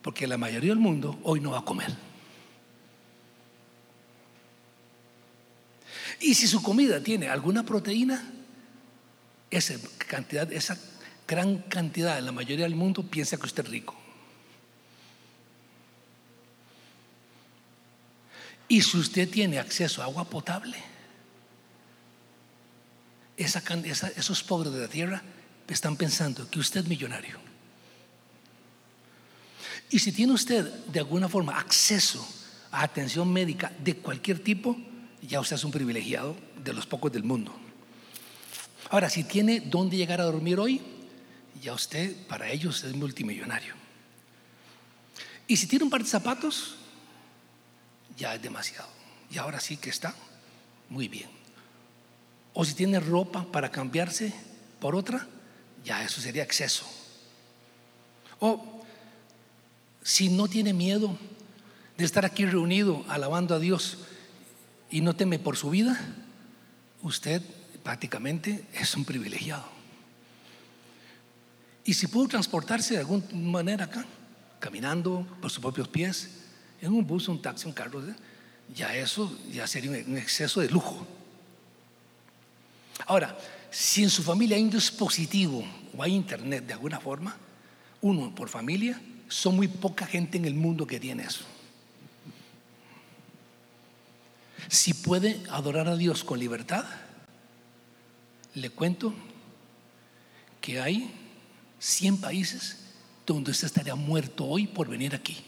[0.00, 1.94] Porque la mayoría del mundo hoy no va a comer.
[6.20, 8.24] Y si su comida tiene alguna proteína,
[9.52, 10.78] esa cantidad, esa
[11.28, 13.94] gran cantidad de la mayoría del mundo piensa que usted es rico.
[18.66, 20.78] Y si usted tiene acceso a agua potable,
[23.36, 23.62] esa,
[24.16, 25.22] esos pobres de la tierra
[25.68, 27.38] están pensando que usted es millonario.
[29.90, 32.26] Y si tiene usted de alguna forma acceso
[32.70, 34.74] a atención médica de cualquier tipo,
[35.20, 36.34] ya usted es un privilegiado
[36.64, 37.61] de los pocos del mundo.
[38.92, 40.82] Ahora, si tiene dónde llegar a dormir hoy,
[41.62, 43.72] ya usted, para ellos, es multimillonario.
[45.48, 46.76] Y si tiene un par de zapatos,
[48.18, 48.90] ya es demasiado.
[49.30, 50.14] Y ahora sí que está
[50.90, 51.30] muy bien.
[52.52, 54.34] O si tiene ropa para cambiarse
[54.78, 55.26] por otra,
[55.82, 56.84] ya eso sería exceso.
[58.40, 58.82] O
[60.02, 61.16] si no tiene miedo
[61.96, 63.96] de estar aquí reunido alabando a Dios
[64.90, 65.98] y no teme por su vida,
[67.00, 67.42] usted
[67.82, 69.64] prácticamente es un privilegiado.
[71.84, 74.04] Y si pudo transportarse de alguna manera acá,
[74.60, 76.30] caminando por sus propios pies,
[76.80, 78.02] en un bus, un taxi, un carro,
[78.74, 81.06] ya eso ya sería un exceso de lujo.
[83.06, 83.36] Ahora,
[83.70, 85.64] si en su familia hay un dispositivo
[85.96, 87.36] o hay internet de alguna forma,
[88.00, 91.44] uno por familia, son muy poca gente en el mundo que tiene eso.
[94.68, 96.84] Si puede adorar a Dios con libertad,
[98.54, 99.12] le cuento
[100.60, 101.12] que hay
[101.78, 102.78] 100 países
[103.26, 105.44] donde usted estaría muerto hoy por venir aquí.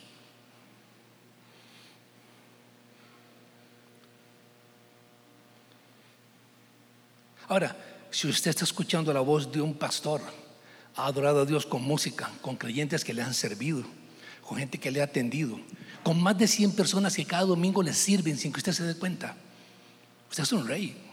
[7.46, 7.76] Ahora,
[8.10, 10.20] si usted está escuchando la voz de un pastor,
[10.96, 13.84] ha adorado a Dios con música, con creyentes que le han servido,
[14.42, 15.60] con gente que le ha atendido,
[16.02, 18.94] con más de 100 personas que cada domingo le sirven sin que usted se dé
[18.94, 19.36] cuenta,
[20.30, 21.03] usted es un rey.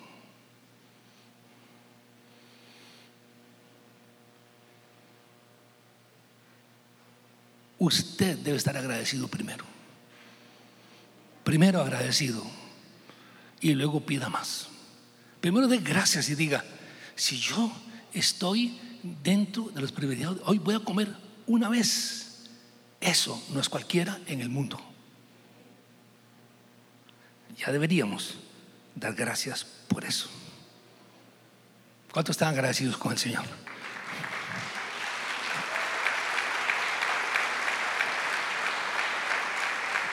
[7.82, 9.65] Usted debe estar agradecido primero.
[11.44, 12.46] Primero agradecido
[13.60, 14.67] y luego pida más.
[15.39, 16.63] Primero de gracias y diga,
[17.15, 17.74] si yo
[18.13, 18.80] estoy
[19.24, 21.12] dentro de los privilegiados, hoy voy a comer
[21.48, 22.52] una vez,
[23.00, 24.80] eso no es cualquiera en el mundo.
[27.58, 28.36] Ya deberíamos
[28.94, 30.30] dar gracias por eso.
[32.13, 33.46] ¿Cuántos están agradecidos con el Señor?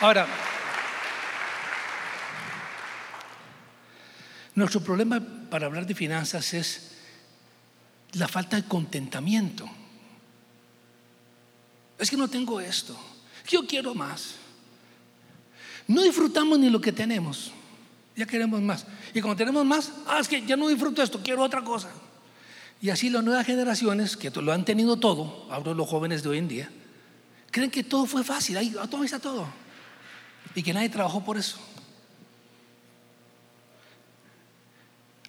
[0.01, 0.27] Ahora,
[4.59, 6.91] Nuestro problema para hablar de finanzas es
[8.15, 9.71] la falta de contentamiento.
[11.97, 12.99] Es que no tengo esto.
[13.47, 14.35] Yo quiero más.
[15.87, 17.53] No disfrutamos ni lo que tenemos.
[18.17, 18.85] Ya queremos más.
[19.15, 21.91] Y cuando tenemos más, ah, es que ya no disfruto esto, quiero otra cosa.
[22.81, 26.39] Y así las nuevas generaciones, que lo han tenido todo, hablo los jóvenes de hoy
[26.39, 26.71] en día,
[27.53, 29.47] creen que todo fue fácil, ahí todo está todo.
[30.59, 31.57] Y que nadie trabajó por eso.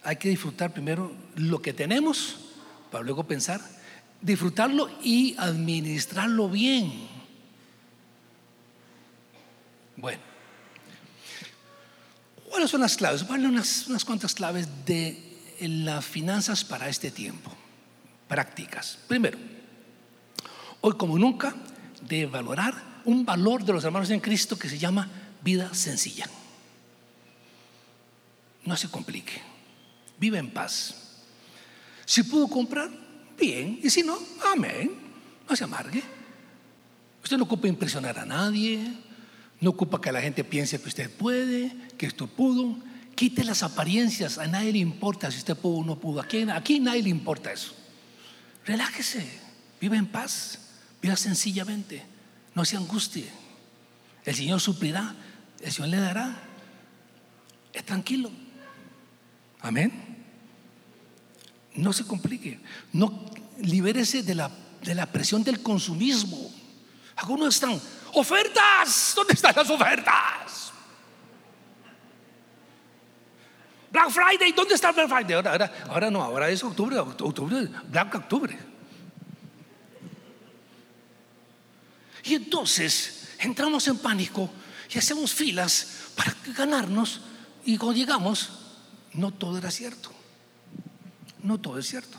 [0.04, 2.38] hay que disfrutar primero lo que tenemos
[2.90, 3.62] para luego pensar,
[4.22, 7.08] disfrutarlo y administrarlo bien.
[9.98, 10.20] Bueno,
[12.50, 13.22] ¿cuáles son las claves?
[13.22, 17.56] A unas, unas cuantas claves de las finanzas para este tiempo,
[18.28, 18.98] prácticas.
[19.08, 19.38] Primero,
[20.82, 21.54] hoy como nunca,
[22.02, 25.10] de valorar un valor de los hermanos en Cristo que se llama
[25.42, 26.28] vida sencilla.
[28.66, 29.50] No se complique
[30.20, 30.96] vive en paz.
[32.06, 32.90] Si pudo comprar,
[33.38, 33.80] bien.
[33.82, 34.18] Y si no,
[34.54, 34.92] amén.
[35.50, 36.04] No se amargue.
[37.24, 38.94] Usted no ocupa impresionar a nadie.
[39.62, 42.78] No ocupa que la gente piense que usted puede, que esto pudo.
[43.16, 44.38] Quite las apariencias.
[44.38, 46.22] A nadie le importa si usted pudo o no pudo.
[46.22, 47.74] Aquí, aquí nadie le importa eso.
[48.66, 49.26] Relájese.
[49.80, 50.60] Vive en paz.
[51.02, 52.04] Viva sencillamente.
[52.56, 53.30] No se angustie.
[54.26, 55.16] El Señor suplirá.
[55.62, 56.36] El Señor le dará.
[57.74, 58.32] Es tranquilo.
[59.62, 59.92] Amén.
[61.76, 62.60] No se complique.
[62.94, 63.26] No
[63.62, 66.52] libérese de la, de la presión del consumismo.
[67.16, 67.80] Algunos están,
[68.14, 70.72] ofertas, ¿dónde están las ofertas?
[73.92, 75.34] Black Friday, ¿dónde está Black Friday?
[75.34, 78.69] Ahora, ahora, no, ahora es octubre, octubre, Black Octubre.
[82.24, 84.50] Y entonces entramos en pánico
[84.94, 87.22] y hacemos filas para ganarnos
[87.66, 88.50] y cuando llegamos,
[89.14, 90.12] no todo era cierto.
[91.44, 92.18] No todo es cierto.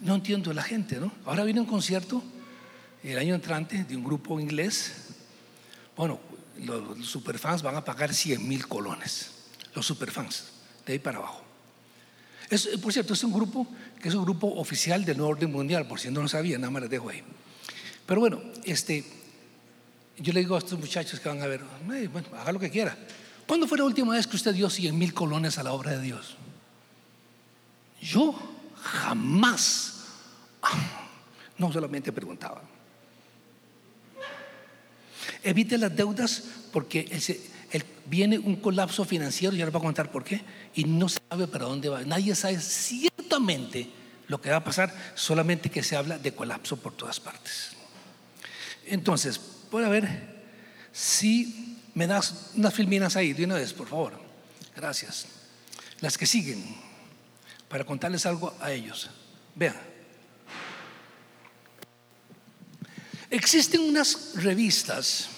[0.00, 1.12] No entiendo la gente, ¿no?
[1.24, 2.22] Ahora viene un concierto
[3.02, 4.92] el año entrante de un grupo inglés.
[5.96, 6.20] Bueno,
[6.58, 9.30] los superfans van a pagar 100 mil colones.
[9.74, 10.52] Los superfans.
[10.86, 11.43] de ahí para abajo.
[12.50, 13.66] Es, por cierto, es un grupo
[14.00, 16.70] que es un grupo oficial del nuevo orden mundial, por si no lo sabían, nada
[16.70, 17.22] más les dejo ahí.
[18.06, 19.04] Pero bueno, este,
[20.18, 21.62] yo le digo a estos muchachos que van a ver,
[22.38, 22.96] haga lo que quiera.
[23.46, 26.00] ¿Cuándo fue la última vez que usted dio 100 mil colones a la obra de
[26.00, 26.36] Dios?
[28.00, 28.34] Yo
[28.82, 29.90] jamás.
[31.56, 32.62] No solamente preguntaba.
[35.44, 37.06] Evite las deudas porque
[38.06, 40.42] viene un colapso financiero, y ahora voy a contar por qué,
[40.74, 42.02] y no sabe para dónde va.
[42.02, 43.88] Nadie sabe ciertamente
[44.28, 47.70] lo que va a pasar, solamente que se habla de colapso por todas partes.
[48.86, 50.44] Entonces, puede ver
[50.92, 54.20] si me das unas filminas ahí de una vez, por favor.
[54.76, 55.26] Gracias.
[56.00, 56.62] Las que siguen,
[57.68, 59.10] para contarles algo a ellos.
[59.54, 59.76] Vean.
[63.30, 65.28] Existen unas revistas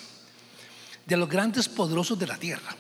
[1.07, 2.77] de los grandes poderosos de la tierra,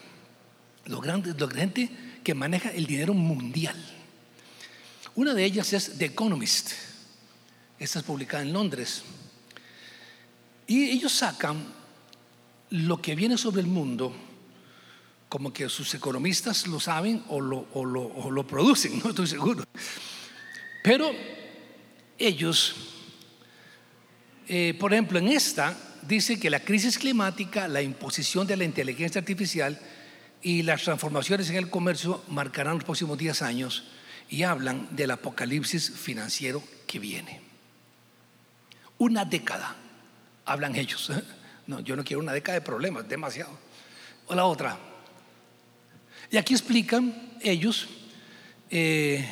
[0.86, 1.88] los grandes, la gente
[2.22, 3.76] que maneja el dinero mundial.
[5.14, 6.72] Una de ellas es The Economist.
[7.78, 9.02] Esta es publicada en Londres.
[10.66, 11.72] Y ellos sacan
[12.70, 14.12] lo que viene sobre el mundo,
[15.28, 19.28] como que sus economistas lo saben o lo, o lo, o lo producen, no estoy
[19.28, 19.64] seguro.
[20.82, 21.12] Pero
[22.18, 22.74] ellos,
[24.48, 29.20] eh, por ejemplo, en esta dice que la crisis climática, la imposición de la inteligencia
[29.20, 29.78] artificial
[30.42, 33.84] y las transformaciones en el comercio marcarán los próximos 10 años
[34.28, 37.40] y hablan del apocalipsis financiero que viene.
[38.98, 39.76] Una década,
[40.44, 41.10] hablan ellos.
[41.66, 43.50] No, yo no quiero una década de problemas, demasiado.
[44.28, 44.78] O la otra.
[46.30, 47.88] Y aquí explican ellos
[48.70, 49.28] eh,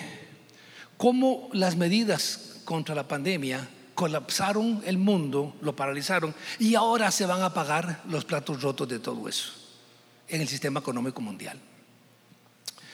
[0.97, 7.43] cómo las medidas contra la pandemia colapsaron el mundo, lo paralizaron y ahora se van
[7.43, 9.53] a pagar los platos rotos de todo eso
[10.29, 11.61] en el sistema económico mundial.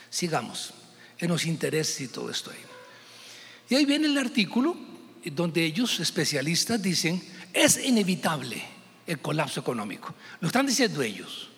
[0.08, 0.72] Sigamos
[1.18, 2.58] en los intereses y todo esto ahí.
[3.68, 4.76] Y ahí viene el artículo
[5.24, 8.62] donde ellos, especialistas, dicen, es inevitable
[9.06, 10.14] el colapso económico.
[10.40, 11.48] Lo están diciendo ellos.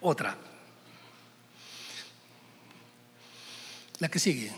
[0.00, 0.36] Otra.
[3.98, 4.52] La que sigue.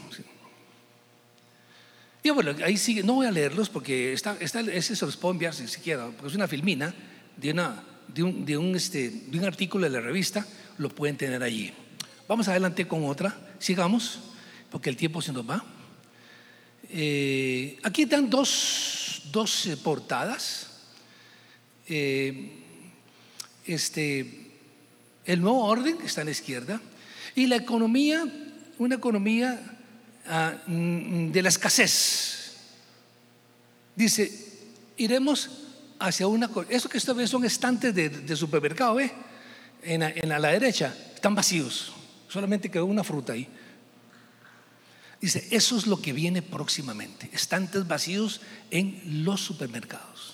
[2.26, 5.32] Y bueno, ahí sigue, no voy a leerlos porque está, está, ese se los puedo
[5.32, 6.94] enviar si siquiera, porque es una filmina
[7.36, 7.52] de,
[8.22, 10.46] un, de, este, de artículo de la revista,
[10.78, 11.70] lo pueden tener allí.
[12.26, 14.20] Vamos adelante con otra, sigamos,
[14.70, 15.66] porque el tiempo se nos va.
[16.88, 19.20] Eh, aquí están dos,
[19.82, 20.70] portadas.
[21.86, 22.52] Eh,
[23.66, 24.50] este,
[25.26, 26.80] el nuevo orden está en la izquierda
[27.34, 28.24] y la economía,
[28.78, 29.73] una economía
[30.26, 32.54] Ah, mm, de la escasez.
[33.94, 34.30] Dice,
[34.96, 35.50] iremos
[35.98, 36.50] hacia una...
[36.68, 39.12] Eso que ustedes son estantes de, supermercado, ¿ve?
[39.82, 41.92] En, en la derecha, están vacíos.
[42.28, 43.46] Solamente quedó una fruta ahí.
[45.20, 47.30] Dice, eso es lo que viene próximamente.
[47.32, 50.33] Estantes vacíos en los supermercados.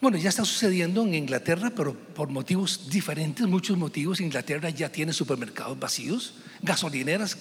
[0.00, 4.20] Bueno, ya está sucediendo en Inglaterra, pero por motivos diferentes, muchos motivos.
[4.20, 6.32] Inglaterra ya tiene supermercados vacíos,
[6.62, 7.36] gasolineras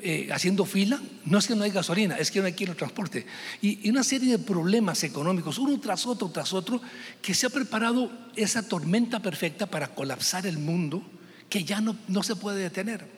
[0.00, 1.02] eh, haciendo fila.
[1.24, 3.26] No es que no hay gasolina, es que no hay quien lo transporte.
[3.60, 6.80] Y, una serie de problemas económicos, uno tras otro, tras otro,
[7.20, 11.02] que se ha preparado esa tormenta perfecta para colapsar el mundo,
[11.48, 13.08] que ya no, no se puede detener.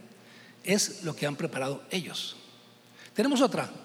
[0.64, 2.37] Es lo que han preparado ellos.
[3.12, 3.84] Tenemos otra.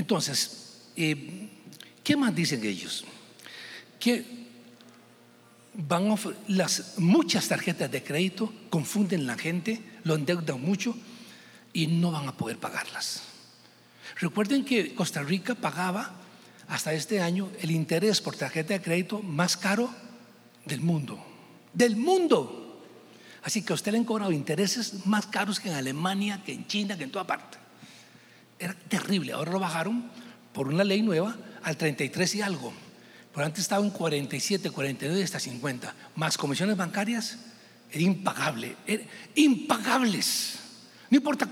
[0.00, 1.50] Entonces, eh,
[2.02, 3.04] ¿qué más dicen ellos?
[3.98, 4.24] Que
[5.74, 6.14] van
[6.48, 10.96] las muchas tarjetas de crédito confunden la gente, lo endeudan mucho
[11.74, 13.24] y no van a poder pagarlas.
[14.18, 16.14] Recuerden que Costa Rica pagaba
[16.68, 19.94] hasta este año el interés por tarjeta de crédito más caro
[20.64, 21.22] del mundo.
[21.74, 22.86] Del mundo.
[23.42, 26.66] Así que a usted le han cobrado intereses más caros que en Alemania, que en
[26.66, 27.59] China, que en toda parte
[28.60, 29.32] era terrible.
[29.32, 30.04] Ahora lo bajaron
[30.52, 32.72] por una ley nueva al 33 y algo.
[33.32, 35.94] Por antes estaba en 47, 49 hasta 50.
[36.16, 37.38] Más comisiones bancarias,
[37.90, 38.76] era impagable.
[38.86, 39.02] Era
[39.34, 40.58] impagables.
[41.08, 41.48] No importa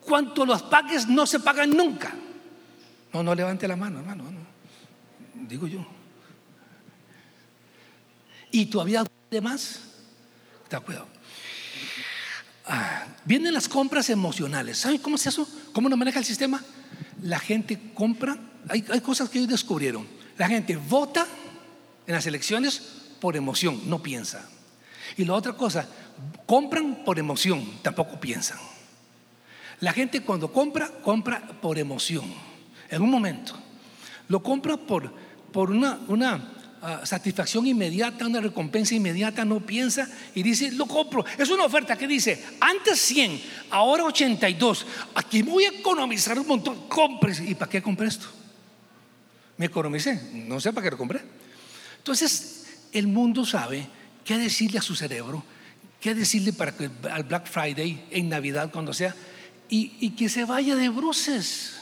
[0.00, 2.12] cuánto los pagues, no se pagan nunca.
[3.12, 4.24] No, no levante la mano, hermano.
[5.34, 5.86] Digo yo.
[8.50, 9.80] Y todavía de más.
[10.64, 11.08] Está cuidado.
[13.24, 14.78] Vienen las compras emocionales.
[14.78, 15.48] ¿Saben cómo es eso?
[15.72, 16.62] ¿Cómo nos maneja el sistema?
[17.22, 18.36] La gente compra,
[18.68, 20.06] hay, hay cosas que descubrieron.
[20.38, 21.26] La gente vota
[22.06, 22.82] en las elecciones
[23.20, 24.48] por emoción, no piensa.
[25.16, 25.86] Y la otra cosa,
[26.46, 28.58] compran por emoción, tampoco piensan.
[29.80, 32.24] La gente cuando compra, compra por emoción,
[32.88, 33.54] en un momento.
[34.28, 35.12] Lo compra por,
[35.52, 36.52] por una, una
[36.82, 41.24] ah, satisfacción inmediata, una recompensa inmediata, no piensa y dice, lo compro.
[41.38, 44.86] Es una oferta que dice, antes 100, ahora 82.
[45.14, 46.88] Aquí voy a economizar un montón.
[46.88, 47.40] Compres.
[47.40, 48.26] ¿Y para qué compré esto?
[49.56, 50.20] Me economicé.
[50.32, 51.20] No sé para qué lo compré.
[51.98, 53.86] Entonces, el mundo sabe
[54.24, 55.44] qué decirle a su cerebro,
[56.00, 59.14] qué decirle para que al Black Friday, en Navidad, cuando sea,
[59.68, 61.81] y, y que se vaya de bruces.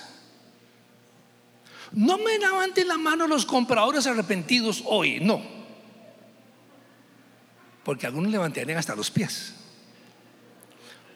[1.93, 5.43] No me levanten la mano los compradores arrepentidos hoy, no.
[7.85, 9.55] Porque algunos levantarían hasta los pies.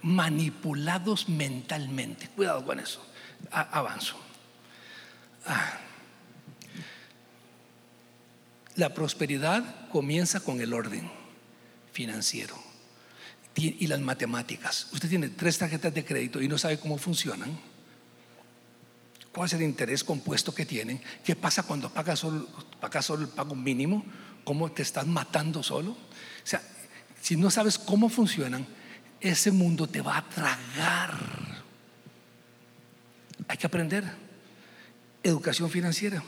[0.03, 2.29] Manipulados mentalmente.
[2.29, 3.07] Cuidado con eso.
[3.51, 4.16] avanzo.
[5.47, 5.79] Ah.
[8.77, 11.09] La prosperidad comienza con el orden
[11.93, 12.57] financiero
[13.55, 14.89] y las matemáticas.
[14.93, 17.57] Usted tiene tres tarjetas de crédito y no sabe cómo funcionan
[19.35, 22.47] cuál es el interés compuesto que tienen, qué pasa cuando pagas solo,
[22.80, 24.05] pagas solo el pago mínimo,
[24.45, 25.91] cómo te estás matando solo.
[25.91, 25.97] O
[26.47, 26.62] sea,
[27.20, 28.64] si no sabes cómo funcionan,
[29.20, 31.64] ese mundo te va a tragar.
[33.49, 34.05] Hay que aprender
[35.24, 36.22] educación financiera.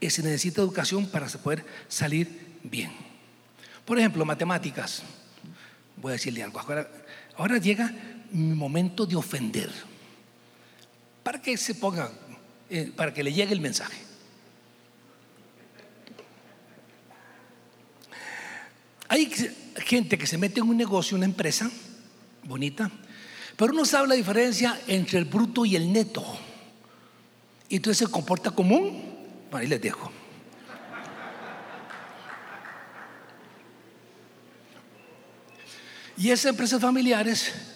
[0.00, 2.92] Y se necesita educación para poder salir bien.
[3.86, 5.02] Por ejemplo, matemáticas.
[5.96, 6.60] Voy a decirle algo.
[7.38, 7.90] Ahora llega
[8.32, 9.93] mi momento de ofender
[11.24, 12.12] para que se ponga,
[12.70, 13.98] eh, para que le llegue el mensaje.
[19.08, 19.32] Hay
[19.78, 21.70] gente que se mete en un negocio, una empresa
[22.44, 22.90] bonita,
[23.56, 26.24] pero no sabe la diferencia entre el bruto y el neto.
[27.68, 29.02] Y entonces se comporta común.
[29.50, 30.12] Bueno, ahí les dejo.
[36.16, 37.73] Y esas empresas familiares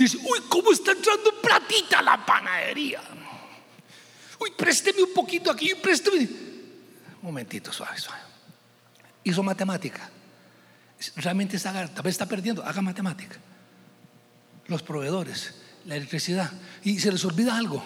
[0.00, 3.02] Dice, uy, ¿cómo está entrando platita a la panadería?
[4.38, 6.20] Uy, présteme un poquito aquí, présteme.
[6.20, 8.22] Un momentito, suave, suave.
[9.24, 10.08] Hizo matemática.
[11.16, 13.36] Realmente está, tal vez está perdiendo, haga matemática.
[14.68, 16.50] Los proveedores, la electricidad.
[16.82, 17.84] Y se les olvida algo,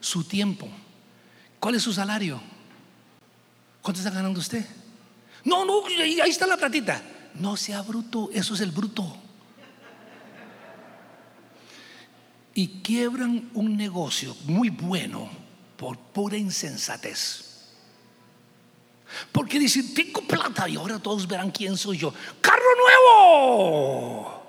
[0.00, 0.68] su tiempo.
[1.60, 2.42] ¿Cuál es su salario?
[3.80, 4.66] ¿Cuánto está ganando usted?
[5.44, 7.00] No, no, ahí está la platita.
[7.36, 9.23] No sea bruto, eso es el bruto.
[12.54, 15.28] Y quiebran un negocio muy bueno
[15.76, 17.44] por pura insensatez.
[19.32, 22.14] Porque dicen, tengo plata y ahora todos verán quién soy yo.
[22.40, 24.44] ¡Carro nuevo!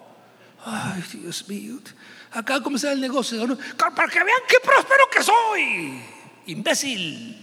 [0.66, 1.80] Ay, Dios mío.
[2.32, 3.58] Acá comienza el negocio.
[3.78, 6.02] Para que vean qué próspero que soy.
[6.48, 7.42] Imbécil.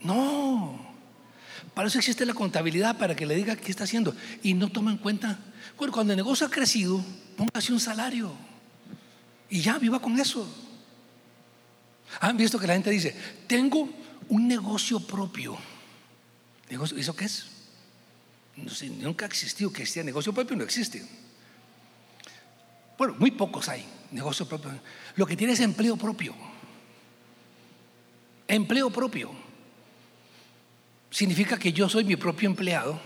[0.00, 0.77] No.
[1.78, 4.12] Para eso existe la contabilidad, para que le diga qué está haciendo.
[4.42, 5.38] Y no toma en cuenta,
[5.76, 7.00] cuando el negocio ha crecido,
[7.36, 8.32] póngase un salario.
[9.48, 10.44] Y ya, viva con eso.
[12.18, 13.14] Han visto que la gente dice,
[13.46, 13.88] tengo
[14.28, 15.56] un negocio propio.
[16.68, 17.46] ¿Eso qué es?
[18.56, 21.06] No nunca ha existido que sea negocio propio, no existe.
[22.98, 24.72] Bueno, muy pocos hay negocio propio.
[25.14, 26.34] Lo que tiene es empleo propio.
[28.48, 29.47] Empleo propio
[31.10, 33.00] significa que yo soy mi propio empleado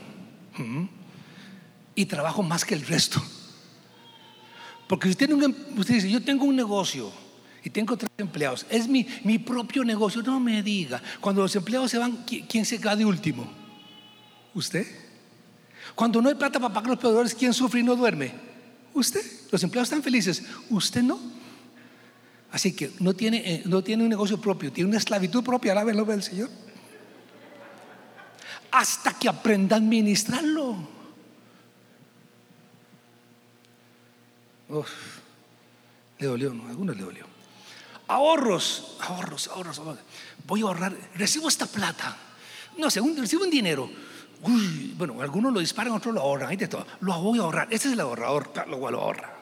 [1.94, 3.22] y trabajo más que el resto.
[4.88, 7.11] Porque usted, em, usted dice, yo tengo un negocio
[7.64, 11.90] y tengo tres empleados, es mi, mi propio negocio, no me diga, cuando los empleados
[11.90, 13.50] se van, ¿quién se cae de último?
[14.53, 14.86] ¿Usted?
[15.94, 18.32] Cuando no hay plata para pagar los proveedores, ¿quién sufre y no duerme?
[18.94, 19.22] Usted.
[19.50, 21.18] Los empleados están felices, usted no.
[22.50, 25.82] Así que no tiene, eh, no tiene un negocio propio, tiene una esclavitud propia, la
[25.82, 26.50] el Señor
[28.73, 30.77] hasta que aprenda a administrarlo.
[36.18, 36.68] le dolió, ¿no?
[36.68, 37.27] Algunos le dolió.
[38.09, 39.81] Ahorros, ahorros, ahorros,
[40.47, 42.16] Voy a ahorrar, recibo esta plata.
[42.79, 43.91] No sé, recibo un dinero.
[44.97, 46.49] bueno, algunos lo disparan, otros lo ahorran.
[46.49, 46.87] Ahí de todo.
[47.01, 47.68] Lo voy a ahorrar.
[47.70, 49.37] Este es el ahorrador, lo lo ahorra.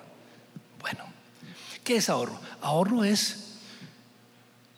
[0.81, 1.05] Bueno,
[1.85, 2.41] ¿qué es ahorro?
[2.61, 3.59] Ahorro es,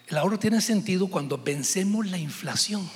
[0.08, 2.88] el ahorro tiene sentido cuando vencemos la inflación.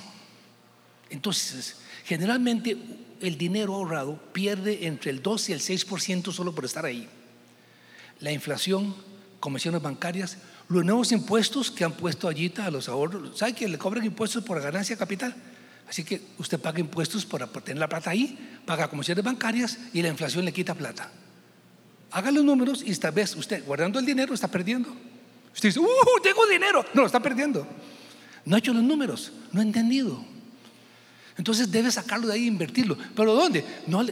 [1.09, 2.77] Entonces, generalmente
[3.21, 7.07] el dinero ahorrado pierde entre el 2 y el 6% solo por estar ahí.
[8.19, 8.95] La inflación,
[9.39, 10.37] comisiones bancarias,
[10.69, 13.37] los nuevos impuestos que han puesto allí a los ahorros.
[13.37, 15.35] ¿Sabe que le cobran impuestos por ganancia capital?
[15.87, 20.09] Así que usted paga impuestos por, tener la plata ahí, paga comisiones bancarias y la
[20.09, 21.09] inflación le quita plata.
[22.11, 24.89] Haga los números y esta vez usted guardando el dinero está perdiendo.
[25.53, 26.21] Usted dice, ¡uh!
[26.21, 26.85] Tengo dinero.
[26.93, 27.65] No, lo está perdiendo.
[28.45, 30.23] No ha hecho los números, no ha entendido.
[31.37, 32.97] Entonces debe sacarlo de ahí e invertirlo.
[33.15, 33.63] ¿Pero dónde?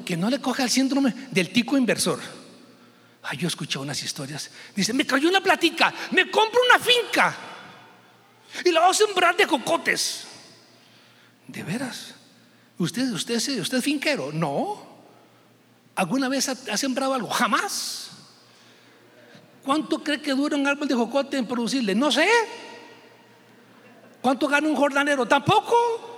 [0.05, 2.19] que no le coja el síndrome del tico inversor.
[3.23, 4.51] Ay, yo escuché unas historias.
[4.76, 7.36] Dice, me cayó una platica, me compro una finca
[8.63, 10.28] y la voy a sembrar de cocotes.
[11.47, 12.13] ¿De veras?
[12.78, 14.32] ¿Usted, usted, usted es finquero?
[14.32, 14.86] No.
[15.95, 17.30] ¿Alguna vez ha, sembrado algo?
[17.30, 18.11] Jamás.
[19.63, 21.95] ¿Cuánto cree que dura un árbol de jocote en producirle?
[21.95, 22.28] No sé.
[24.21, 25.26] ¿Cuánto gana un jordanero?
[25.26, 26.14] Tampoco.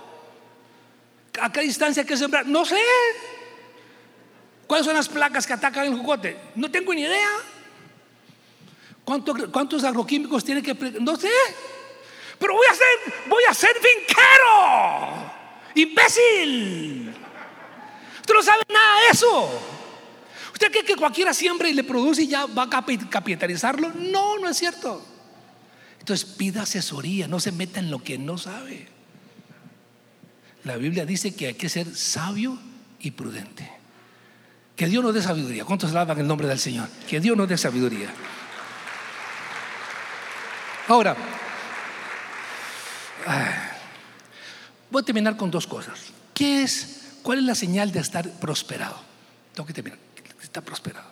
[1.40, 2.46] ¿A qué distancia hay que sembrar?
[2.46, 2.80] No sé.
[4.66, 6.36] ¿Cuáles son las placas que atacan el jocote?
[6.54, 7.28] No tengo ni idea.
[9.04, 10.74] ¿Cuántos agroquímicos tiene que.?
[11.00, 11.30] No sé.
[12.38, 15.32] Pero voy a ser, voy a ser finquero.
[15.74, 17.14] Imbécil.
[18.20, 19.60] Usted no sabe nada de eso.
[20.52, 23.90] ¿Usted cree que cualquiera siembra y le produce y ya va a capitalizarlo?
[23.94, 25.02] No, no es cierto.
[25.98, 28.88] Entonces pida asesoría, no se meta en lo que no sabe.
[30.64, 32.58] La Biblia dice que hay que ser sabio
[33.00, 33.70] y prudente.
[34.76, 35.64] Que Dios nos dé sabiduría.
[35.64, 36.88] ¿Cuántos alaban el nombre del Señor?
[37.08, 38.10] Que Dios nos dé sabiduría.
[40.88, 41.16] Ahora,
[44.90, 46.12] voy a terminar con dos cosas.
[46.32, 47.18] ¿Qué es?
[47.22, 48.98] ¿Cuál es la señal de estar prosperado?
[49.52, 49.98] Tengo que terminar.
[50.40, 51.08] Está prosperado.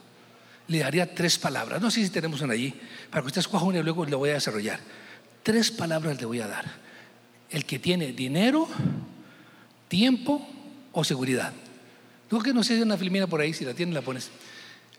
[0.69, 1.83] Le daría tres palabras.
[1.83, 2.75] No sé si tenemos una allí.
[3.11, 4.81] Para que usted escoja una y luego le voy a desarrollar.
[5.43, 6.65] Tres palabras le voy a dar.
[7.51, 8.69] El que tiene dinero,
[9.89, 10.47] tiempo
[10.93, 11.53] o seguridad.
[12.31, 14.31] Digo que no sé si hay una filmina por ahí, si la tiene la pones.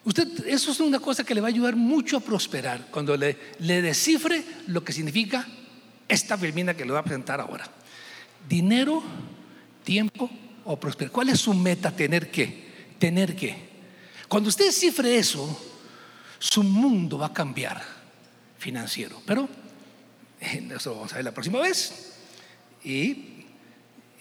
[0.03, 3.38] Usted, eso es una cosa que le va a ayudar mucho a prosperar cuando le,
[3.59, 5.45] le descifre lo que significa
[6.07, 7.69] esta filmina que le voy a presentar ahora.
[8.47, 9.03] Dinero,
[9.83, 10.29] tiempo
[10.63, 11.11] o prosperidad.
[11.11, 11.91] ¿Cuál es su meta?
[11.91, 12.67] Tener que,
[12.97, 13.67] tener que.
[14.27, 15.59] Cuando usted descifre eso,
[16.39, 17.83] su mundo va a cambiar
[18.57, 19.21] financiero.
[19.25, 19.49] Pero
[20.39, 22.13] eso vamos a ver la próxima vez.
[22.83, 23.36] Y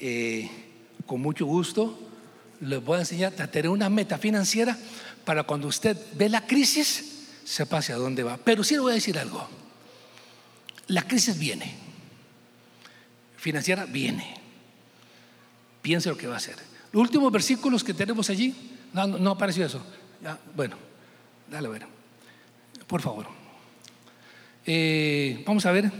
[0.00, 0.50] eh,
[1.06, 2.06] con mucho gusto
[2.60, 4.76] les voy a enseñar a tener una meta financiera
[5.24, 8.38] para cuando usted ve la crisis, sepa hacia dónde va.
[8.38, 9.46] Pero sí le voy a decir algo.
[10.88, 11.74] La crisis viene.
[13.36, 14.36] Financiera viene.
[15.82, 16.56] Piense lo que va a hacer.
[16.92, 18.54] Los últimos versículos que tenemos allí,
[18.92, 19.84] no, no apareció eso.
[20.54, 20.76] bueno,
[21.50, 21.86] dale a ver.
[22.86, 23.26] Por favor.
[24.64, 25.90] Eh, vamos a ver.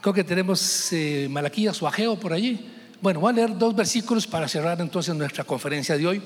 [0.00, 2.68] Creo que tenemos eh, Malaquías o Ageo por allí.
[3.02, 6.22] Bueno, voy a leer dos versículos para cerrar entonces nuestra conferencia de hoy.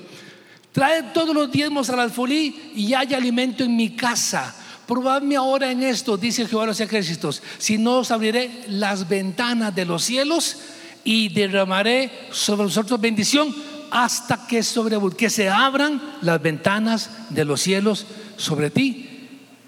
[0.71, 4.53] Trae todos los diezmos al alfolí y hay alimento en mi casa.
[4.85, 9.85] Probadme ahora en esto, dice Jehová los ejércitos, si no os abriré las ventanas de
[9.85, 10.57] los cielos
[11.03, 13.53] y derramaré sobre vosotros bendición
[13.89, 18.05] hasta que, sobre, que se abran las ventanas de los cielos
[18.37, 19.09] sobre ti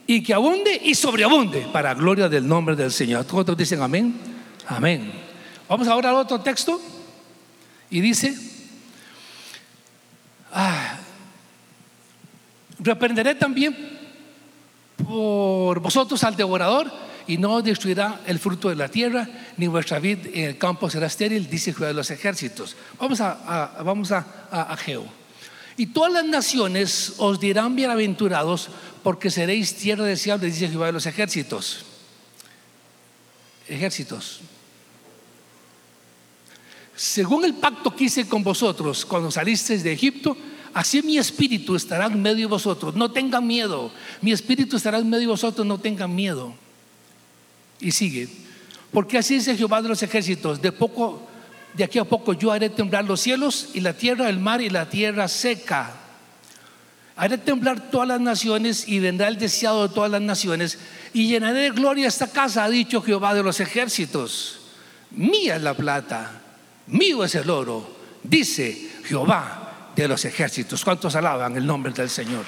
[0.06, 3.26] y que abunde y sobreabunde para gloria del nombre del Señor.
[3.26, 4.14] Todos dicen amén.
[4.68, 5.12] Amén.
[5.68, 6.80] Vamos ahora al otro texto.
[7.92, 8.36] Y dice,
[10.52, 10.98] ah,
[12.80, 14.00] reprenderé también
[15.04, 16.92] por vosotros al devorador
[17.28, 19.28] y no destruirá el fruto de la tierra,
[19.58, 22.76] ni vuestra vid en el campo será estéril, dice Jehová de los ejércitos.
[22.98, 24.78] Vamos a, vamos a, a,
[25.78, 28.70] Y todas las naciones os dirán bienaventurados
[29.04, 31.86] porque seréis tierra deseable, dice Jehová de los ejércitos.
[33.68, 34.42] Ejércitos.
[37.00, 40.36] Según el pacto que hice con vosotros cuando salisteis de Egipto,
[40.74, 42.94] así mi espíritu estará en medio de vosotros.
[42.94, 43.90] No tengan miedo.
[44.20, 45.66] Mi espíritu estará en medio de vosotros.
[45.66, 46.54] No tengan miedo.
[47.80, 48.28] Y sigue.
[48.92, 50.62] Porque así dice Jehová de los ejércitos.
[50.62, 51.26] De poco,
[51.74, 54.70] de aquí a poco yo haré temblar los cielos y la tierra, el mar y
[54.70, 55.94] la tierra seca.
[57.16, 60.78] Haré temblar todas las naciones y vendrá el deseado de todas las naciones
[61.14, 64.60] y llenaré de gloria esta casa, ha dicho Jehová de los ejércitos.
[65.12, 66.42] Mía es la plata
[66.90, 70.84] mío es el oro, dice Jehová de los ejércitos.
[70.84, 72.46] ¿Cuántos alaban el nombre del Señor?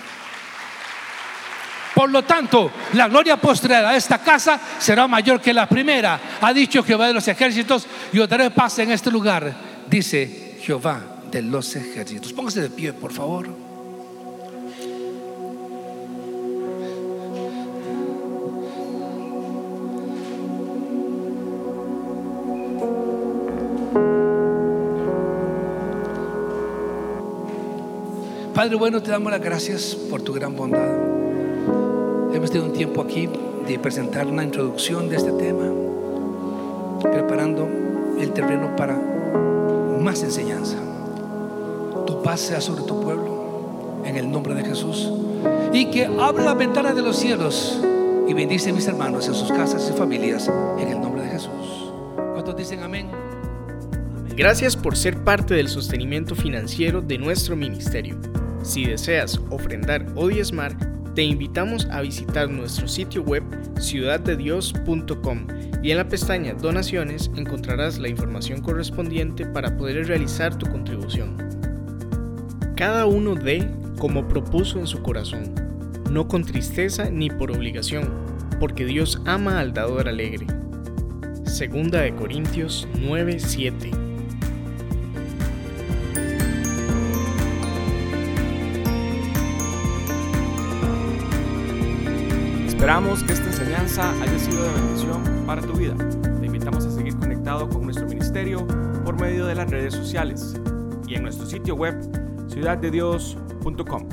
[1.94, 6.54] Por lo tanto, la gloria postrera de esta casa será mayor que la primera, ha
[6.54, 9.54] dicho Jehová de los ejércitos, y os daré paz en este lugar,
[9.88, 12.34] dice Jehová de los ejércitos.
[12.34, 13.72] Póngase de pie, por favor.
[28.62, 30.88] Padre bueno, te damos las gracias por tu gran bondad.
[32.32, 33.28] Hemos tenido un tiempo aquí
[33.68, 35.64] de presentar una introducción de este tema,
[37.02, 37.68] preparando
[38.20, 38.96] el terreno para
[40.00, 40.78] más enseñanza.
[42.06, 45.12] Tu paz sea sobre tu pueblo, en el nombre de Jesús,
[45.74, 47.82] y que abra la ventana de los cielos
[48.28, 51.92] y bendice a mis hermanos en sus casas y familias, en el nombre de Jesús.
[52.16, 53.10] ¿Cuántos dicen amén?
[54.36, 58.20] Gracias por ser parte del sostenimiento financiero de nuestro ministerio.
[58.64, 60.76] Si deseas ofrendar o diezmar,
[61.16, 63.44] te invitamos a visitar nuestro sitio web
[63.80, 65.48] ciudaddedios.com
[65.84, 71.38] y en la pestaña Donaciones encontrarás la información correspondiente para poder realizar tu contribución.
[72.76, 75.54] Cada uno dé como propuso en su corazón,
[76.10, 78.10] no con tristeza ni por obligación,
[78.60, 80.48] porque Dios ama al dador alegre.
[81.44, 84.01] Segunda de Corintios 9:7
[92.82, 95.96] Esperamos que esta enseñanza haya sido de bendición para tu vida.
[96.40, 98.66] Te invitamos a seguir conectado con nuestro ministerio
[99.06, 100.60] por medio de las redes sociales
[101.08, 101.96] y en nuestro sitio web
[102.50, 104.10] ciudaddedios.com.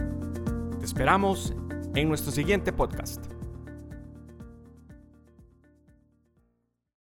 [0.81, 1.55] Te esperamos
[1.95, 3.38] en nuestro siguiente podcast.